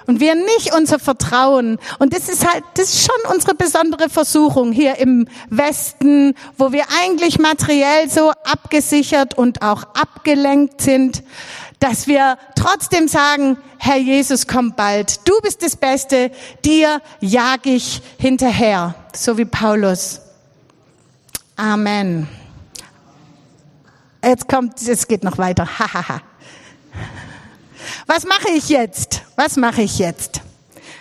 Und 0.08 0.20
wir 0.20 0.34
nicht 0.34 0.74
unser 0.74 0.98
Vertrauen. 0.98 1.78
Und 1.98 2.14
das 2.14 2.30
ist 2.30 2.50
halt, 2.50 2.64
das 2.74 2.94
ist 2.94 3.04
schon 3.04 3.30
unsere 3.34 3.54
besondere 3.54 4.08
Versuchung 4.08 4.72
hier 4.72 4.96
im 4.96 5.28
Westen, 5.50 6.34
wo 6.56 6.72
wir 6.72 6.84
eigentlich 7.02 7.38
materiell 7.38 8.08
so 8.08 8.30
abgesichert 8.30 9.36
und 9.36 9.60
auch 9.60 9.82
abgelenkt 9.94 10.80
sind, 10.80 11.22
dass 11.78 12.06
wir 12.06 12.38
trotzdem 12.56 13.06
sagen, 13.06 13.58
Herr 13.76 13.98
Jesus, 13.98 14.46
komm 14.46 14.72
bald. 14.74 15.28
Du 15.28 15.38
bist 15.42 15.62
das 15.62 15.76
Beste. 15.76 16.30
Dir 16.64 17.02
jag 17.20 17.66
ich 17.66 18.00
hinterher. 18.18 18.94
So 19.14 19.36
wie 19.36 19.44
Paulus. 19.44 20.22
Amen. 21.58 22.28
Jetzt 24.22 24.48
kommt, 24.48 24.80
es 24.80 25.08
geht 25.08 25.24
noch 25.24 25.38
weiter. 25.38 25.66
Hahaha. 25.66 26.20
was 28.06 28.24
mache 28.26 28.50
ich 28.54 28.68
jetzt? 28.68 29.22
Was 29.34 29.56
mache 29.56 29.82
ich 29.82 29.98
jetzt? 29.98 30.40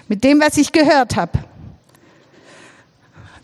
Mit 0.08 0.24
dem, 0.24 0.42
was 0.42 0.58
ich 0.58 0.72
gehört 0.72 1.16
habe. 1.16 1.38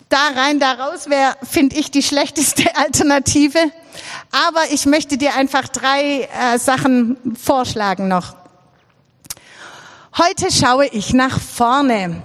Da 0.09 0.29
rein, 0.35 0.59
da 0.59 0.71
raus 0.73 1.07
wäre, 1.07 1.37
finde 1.43 1.75
ich, 1.75 1.91
die 1.91 2.01
schlechteste 2.01 2.75
Alternative. 2.75 3.59
Aber 4.31 4.71
ich 4.71 4.87
möchte 4.87 5.19
dir 5.19 5.35
einfach 5.35 5.67
drei 5.67 6.23
äh, 6.23 6.57
Sachen 6.57 7.17
vorschlagen 7.39 8.07
noch. 8.07 8.35
Heute 10.17 10.51
schaue 10.51 10.87
ich 10.87 11.13
nach 11.13 11.39
vorne. 11.39 12.23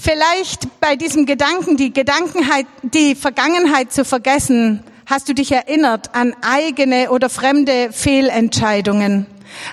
Vielleicht 0.00 0.80
bei 0.80 0.96
diesem 0.96 1.24
Gedanken, 1.26 1.76
die 1.76 1.92
Gedankenheit, 1.92 2.66
die 2.82 3.14
Vergangenheit 3.14 3.92
zu 3.92 4.04
vergessen, 4.04 4.82
hast 5.06 5.28
du 5.28 5.34
dich 5.34 5.52
erinnert 5.52 6.14
an 6.14 6.34
eigene 6.42 7.10
oder 7.10 7.30
fremde 7.30 7.92
Fehlentscheidungen, 7.92 9.26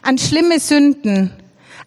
an 0.04 0.18
schlimme 0.18 0.60
Sünden, 0.60 1.32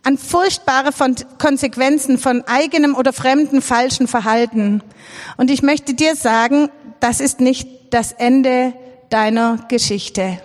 an 0.03 0.19
furchtbare 0.19 0.91
Konsequenzen 1.39 2.19
von 2.19 2.43
eigenem 2.47 2.95
oder 2.95 3.13
fremden 3.13 3.63
falschen 3.63 4.09
Verhalten. 4.09 4.83
Und 5.37 5.51
ich 5.51 5.63
möchte 5.63 5.95
dir 5.95 6.17
sagen, 6.17 6.69
das 7.01 7.21
ist 7.21 7.41
nicht 7.41 7.69
das 7.91 8.13
Ende 8.13 8.75
deiner 9.11 9.65
Geschichte. 9.69 10.39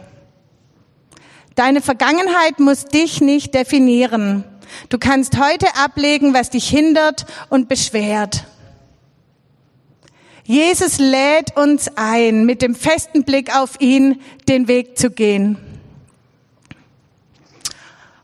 Deine 1.55 1.81
Vergangenheit 1.81 2.59
muss 2.59 2.85
dich 2.85 3.19
nicht 3.19 3.53
definieren. 3.53 4.45
Du 4.89 4.97
kannst 4.97 5.37
heute 5.37 5.67
ablegen, 5.75 6.33
was 6.33 6.49
dich 6.49 6.67
hindert 6.69 7.25
und 7.49 7.69
beschwert. 7.69 8.45
Jesus 10.43 10.97
lädt 10.97 11.55
uns 11.57 11.91
ein, 11.95 12.45
mit 12.45 12.61
dem 12.61 12.73
festen 12.73 13.23
Blick 13.23 13.55
auf 13.55 13.79
ihn 13.79 14.19
den 14.47 14.67
Weg 14.67 14.97
zu 14.97 15.11
gehen. 15.11 15.57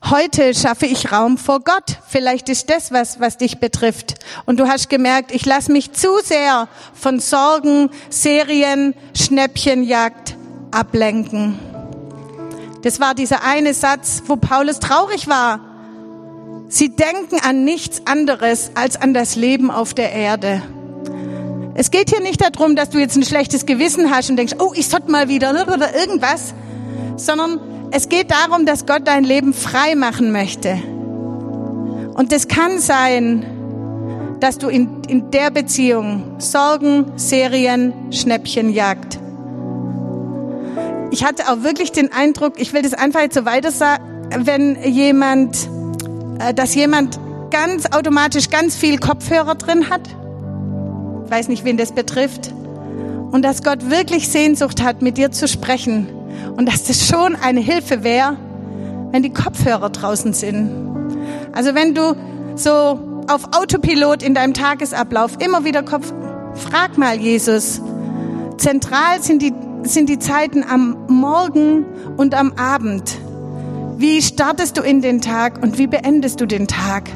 Heute 0.09 0.53
schaffe 0.53 0.85
ich 0.85 1.11
Raum 1.11 1.37
vor 1.37 1.61
Gott. 1.61 1.97
Vielleicht 2.07 2.47
ist 2.49 2.69
das 2.69 2.91
was, 2.91 3.19
was 3.19 3.37
dich 3.37 3.59
betrifft. 3.59 4.15
Und 4.45 4.59
du 4.59 4.67
hast 4.67 4.89
gemerkt, 4.89 5.33
ich 5.33 5.45
lasse 5.47 5.71
mich 5.71 5.93
zu 5.93 6.19
sehr 6.23 6.67
von 6.93 7.19
Sorgen, 7.19 7.89
Serien, 8.09 8.93
Schnäppchenjagd 9.15 10.35
ablenken. 10.69 11.57
Das 12.83 12.99
war 12.99 13.15
dieser 13.15 13.43
eine 13.43 13.73
Satz, 13.73 14.21
wo 14.27 14.35
Paulus 14.35 14.79
traurig 14.79 15.27
war, 15.27 15.74
Sie 16.67 16.89
denken 16.89 17.37
an 17.43 17.63
nichts 17.63 18.01
anderes 18.05 18.71
als 18.75 18.99
an 18.99 19.13
das 19.13 19.35
Leben 19.35 19.71
auf 19.71 19.93
der 19.93 20.11
Erde. 20.11 20.61
Es 21.75 21.91
geht 21.91 22.09
hier 22.09 22.21
nicht 22.21 22.41
darum, 22.41 22.75
dass 22.75 22.89
du 22.89 22.99
jetzt 22.99 23.17
ein 23.17 23.23
schlechtes 23.23 23.65
Gewissen 23.65 24.09
hast 24.09 24.29
und 24.29 24.37
denkst, 24.37 24.55
oh, 24.59 24.71
ich 24.73 24.87
sollte 24.87 25.11
mal 25.11 25.27
wieder 25.27 25.51
oder 25.51 25.95
irgendwas, 25.95 26.53
sondern 27.17 27.59
es 27.91 28.09
geht 28.09 28.31
darum, 28.31 28.65
dass 28.65 28.85
Gott 28.85 29.01
dein 29.05 29.23
Leben 29.23 29.53
frei 29.53 29.95
machen 29.95 30.31
möchte. 30.31 30.81
Und 32.15 32.31
das 32.31 32.47
kann 32.47 32.79
sein, 32.79 33.45
dass 34.39 34.57
du 34.57 34.69
in, 34.69 35.03
in 35.07 35.31
der 35.31 35.51
Beziehung 35.51 36.39
Sorgen, 36.39 37.11
Serien, 37.17 37.93
Schnäppchen 38.11 38.69
jagt. 38.69 39.19
Ich 41.11 41.23
hatte 41.23 41.49
auch 41.49 41.63
wirklich 41.63 41.91
den 41.91 42.11
Eindruck, 42.11 42.53
ich 42.57 42.73
will 42.73 42.81
das 42.81 42.93
einfach 42.93 43.21
jetzt 43.21 43.35
so 43.35 43.45
weiter 43.45 43.71
sagen, 43.71 44.03
wenn 44.37 44.81
jemand, 44.83 45.69
dass 46.55 46.75
jemand 46.75 47.19
ganz 47.51 47.85
automatisch 47.91 48.49
ganz 48.49 48.75
viel 48.75 48.97
Kopfhörer 48.97 49.55
drin 49.55 49.89
hat. 49.89 50.01
Ich 51.25 51.31
weiß 51.31 51.47
nicht, 51.47 51.63
wen 51.63 51.77
das 51.77 51.93
betrifft. 51.93 52.53
Und 53.31 53.43
dass 53.43 53.63
Gott 53.63 53.89
wirklich 53.89 54.29
Sehnsucht 54.29 54.83
hat, 54.83 55.01
mit 55.01 55.17
dir 55.17 55.31
zu 55.31 55.47
sprechen. 55.47 56.07
Und 56.55 56.67
dass 56.67 56.83
das 56.83 57.07
schon 57.07 57.35
eine 57.35 57.59
Hilfe 57.59 58.03
wäre, 58.03 58.37
wenn 59.11 59.23
die 59.23 59.33
Kopfhörer 59.33 59.89
draußen 59.89 60.33
sind. 60.33 60.69
Also 61.53 61.73
wenn 61.75 61.93
du 61.95 62.15
so 62.55 62.99
auf 63.27 63.55
Autopilot 63.55 64.23
in 64.23 64.33
deinem 64.33 64.53
Tagesablauf 64.53 65.37
immer 65.39 65.63
wieder 65.63 65.83
Kopf, 65.83 66.13
frag 66.53 66.97
mal 66.97 67.17
Jesus. 67.17 67.81
Zentral 68.57 69.21
sind 69.21 69.41
die, 69.41 69.53
sind 69.83 70.09
die 70.09 70.19
Zeiten 70.19 70.63
am 70.63 70.97
Morgen 71.07 71.85
und 72.17 72.35
am 72.35 72.53
Abend. 72.53 73.17
Wie 73.97 74.21
startest 74.21 74.75
du 74.77 74.81
in 74.81 75.01
den 75.01 75.21
Tag 75.21 75.63
und 75.63 75.77
wie 75.77 75.87
beendest 75.87 76.41
du 76.41 76.45
den 76.45 76.67
Tag? 76.67 77.09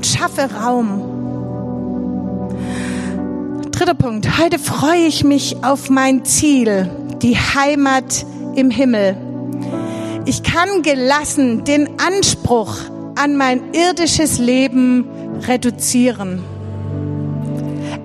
Schaffe 0.00 0.48
Raum. 0.54 1.02
Dritter 3.70 3.94
Punkt. 3.94 4.38
Heute 4.38 4.58
freue 4.58 5.04
ich 5.06 5.22
mich 5.22 5.62
auf 5.62 5.90
mein 5.90 6.24
Ziel, 6.24 6.88
die 7.20 7.36
Heimat 7.36 8.24
im 8.54 8.70
Himmel. 8.70 9.14
Ich 10.24 10.42
kann 10.42 10.80
gelassen 10.80 11.64
den 11.64 12.00
Anspruch 12.00 12.74
an 13.14 13.36
mein 13.36 13.74
irdisches 13.74 14.38
Leben 14.38 15.04
reduzieren. 15.46 16.42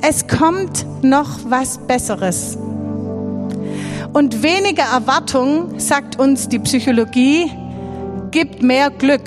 Es 0.01 0.28
kommt 0.28 0.86
noch 1.03 1.39
was 1.47 1.78
Besseres. 1.78 2.58
Und 4.18 4.41
weniger 4.41 4.86
Erwartung, 4.86 5.80
sagt 5.80 6.18
uns 6.18 6.49
die 6.49 6.57
Psychologie, 6.57 7.51
gibt 8.32 8.63
mehr 8.63 8.89
Glück. 8.89 9.22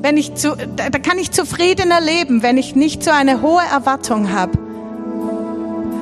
Wenn 0.00 0.16
ich 0.16 0.34
zu, 0.34 0.56
da 0.74 0.88
kann 0.98 1.18
ich 1.18 1.30
zufriedener 1.30 2.00
leben, 2.00 2.42
wenn 2.42 2.58
ich 2.58 2.74
nicht 2.74 3.04
so 3.04 3.12
eine 3.12 3.42
hohe 3.42 3.62
Erwartung 3.62 4.32
habe. 4.32 4.58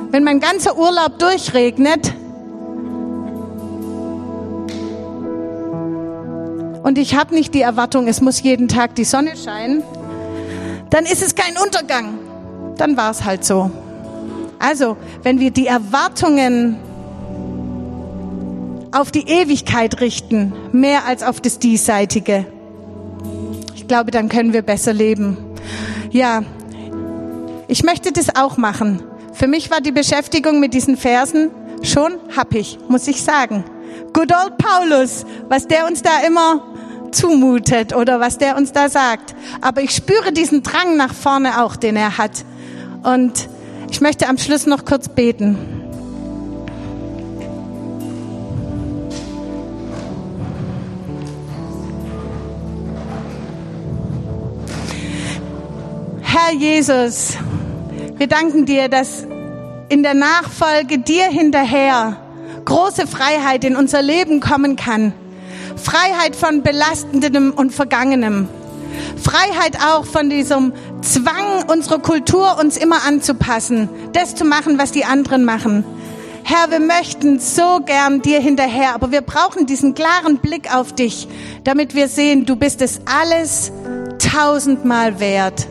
Wenn 0.09 0.23
mein 0.23 0.39
ganzer 0.39 0.79
Urlaub 0.79 1.19
durchregnet 1.19 2.15
und 6.81 6.97
ich 6.97 7.15
habe 7.15 7.35
nicht 7.35 7.53
die 7.53 7.61
Erwartung, 7.61 8.07
es 8.07 8.19
muss 8.19 8.41
jeden 8.41 8.67
Tag 8.67 8.95
die 8.95 9.03
Sonne 9.03 9.37
scheinen, 9.37 9.83
dann 10.89 11.05
ist 11.05 11.21
es 11.21 11.35
kein 11.35 11.55
Untergang. 11.63 12.17
Dann 12.77 12.97
war 12.97 13.11
es 13.11 13.23
halt 13.23 13.45
so. 13.45 13.69
Also, 14.57 14.97
wenn 15.21 15.39
wir 15.39 15.51
die 15.51 15.67
Erwartungen 15.67 16.79
auf 18.91 19.11
die 19.11 19.27
Ewigkeit 19.27 20.01
richten, 20.01 20.53
mehr 20.71 21.05
als 21.05 21.23
auf 21.23 21.39
das 21.39 21.59
Diesseitige, 21.59 22.45
ich 23.75 23.87
glaube, 23.87 24.11
dann 24.11 24.29
können 24.29 24.53
wir 24.53 24.61
besser 24.61 24.93
leben. 24.93 25.37
Ja, 26.11 26.43
ich 27.67 27.83
möchte 27.83 28.11
das 28.11 28.35
auch 28.35 28.57
machen. 28.57 29.01
Für 29.33 29.47
mich 29.47 29.71
war 29.71 29.81
die 29.81 29.91
Beschäftigung 29.91 30.59
mit 30.59 30.73
diesen 30.73 30.97
Versen 30.97 31.51
schon 31.83 32.13
happig, 32.35 32.77
muss 32.89 33.07
ich 33.07 33.23
sagen. 33.23 33.63
Good 34.13 34.31
old 34.33 34.57
Paulus, 34.57 35.25
was 35.49 35.67
der 35.67 35.87
uns 35.87 36.01
da 36.01 36.21
immer 36.27 36.63
zumutet 37.11 37.95
oder 37.95 38.19
was 38.19 38.37
der 38.37 38.57
uns 38.57 38.71
da 38.71 38.89
sagt. 38.89 39.35
Aber 39.61 39.81
ich 39.81 39.91
spüre 39.91 40.31
diesen 40.31 40.63
Drang 40.63 40.97
nach 40.97 41.13
vorne 41.13 41.63
auch, 41.63 41.75
den 41.75 41.95
er 41.95 42.17
hat. 42.17 42.45
Und 43.03 43.49
ich 43.89 44.01
möchte 44.01 44.27
am 44.27 44.37
Schluss 44.37 44.67
noch 44.67 44.85
kurz 44.85 45.09
beten. 45.09 45.57
Jesus, 56.53 57.37
wir 58.17 58.27
danken 58.27 58.65
dir, 58.65 58.89
dass 58.89 59.25
in 59.89 60.03
der 60.03 60.13
Nachfolge 60.13 60.99
dir 60.99 61.25
hinterher 61.25 62.17
große 62.65 63.07
Freiheit 63.07 63.63
in 63.63 63.75
unser 63.75 64.01
Leben 64.01 64.39
kommen 64.39 64.75
kann. 64.75 65.13
Freiheit 65.75 66.35
von 66.35 66.61
belastendem 66.61 67.51
und 67.51 67.71
vergangenem. 67.71 68.47
Freiheit 69.21 69.77
auch 69.85 70.05
von 70.05 70.29
diesem 70.29 70.73
Zwang 71.01 71.63
unserer 71.67 71.99
Kultur, 71.99 72.57
uns 72.59 72.77
immer 72.77 73.05
anzupassen, 73.07 73.89
das 74.13 74.35
zu 74.35 74.45
machen, 74.45 74.77
was 74.77 74.91
die 74.91 75.05
anderen 75.05 75.45
machen. 75.45 75.83
Herr, 76.43 76.69
wir 76.69 76.79
möchten 76.79 77.39
so 77.39 77.79
gern 77.85 78.21
dir 78.21 78.39
hinterher, 78.39 78.93
aber 78.93 79.11
wir 79.11 79.21
brauchen 79.21 79.67
diesen 79.67 79.93
klaren 79.93 80.37
Blick 80.39 80.73
auf 80.73 80.93
dich, 80.93 81.27
damit 81.63 81.95
wir 81.95 82.07
sehen, 82.07 82.45
du 82.45 82.55
bist 82.55 82.81
es 82.81 82.99
alles 83.05 83.71
tausendmal 84.19 85.19
wert. 85.19 85.67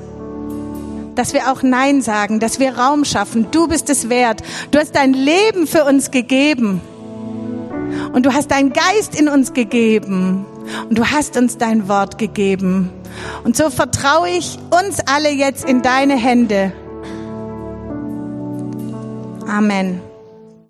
Dass 1.21 1.35
wir 1.35 1.53
auch 1.53 1.63
Nein 1.63 2.01
sagen, 2.01 2.41
dass 2.41 2.61
wir 2.61 2.79
Raum 2.79 3.05
schaffen. 3.05 3.49
Du 3.51 3.69
bist 3.69 3.91
es 3.91 4.09
wert. 4.09 4.43
Du 4.71 4.79
hast 4.79 4.97
dein 4.97 5.13
Leben 5.13 5.67
für 5.67 5.85
uns 5.85 6.11
gegeben. 6.11 6.81
Und 8.15 8.25
du 8.25 8.33
hast 8.33 8.51
deinen 8.51 8.73
Geist 8.73 9.21
in 9.21 9.29
uns 9.29 9.53
gegeben. 9.53 10.47
Und 10.89 10.97
du 10.97 11.05
hast 11.05 11.37
uns 11.37 11.59
dein 11.59 11.91
Wort 11.91 12.17
gegeben. 12.17 12.91
Und 13.45 13.55
so 13.55 13.69
vertraue 13.69 14.31
ich 14.31 14.59
uns 14.71 15.01
alle 15.05 15.31
jetzt 15.31 15.69
in 15.69 15.83
deine 15.83 16.17
Hände. 16.17 16.73
Amen. 19.47 20.01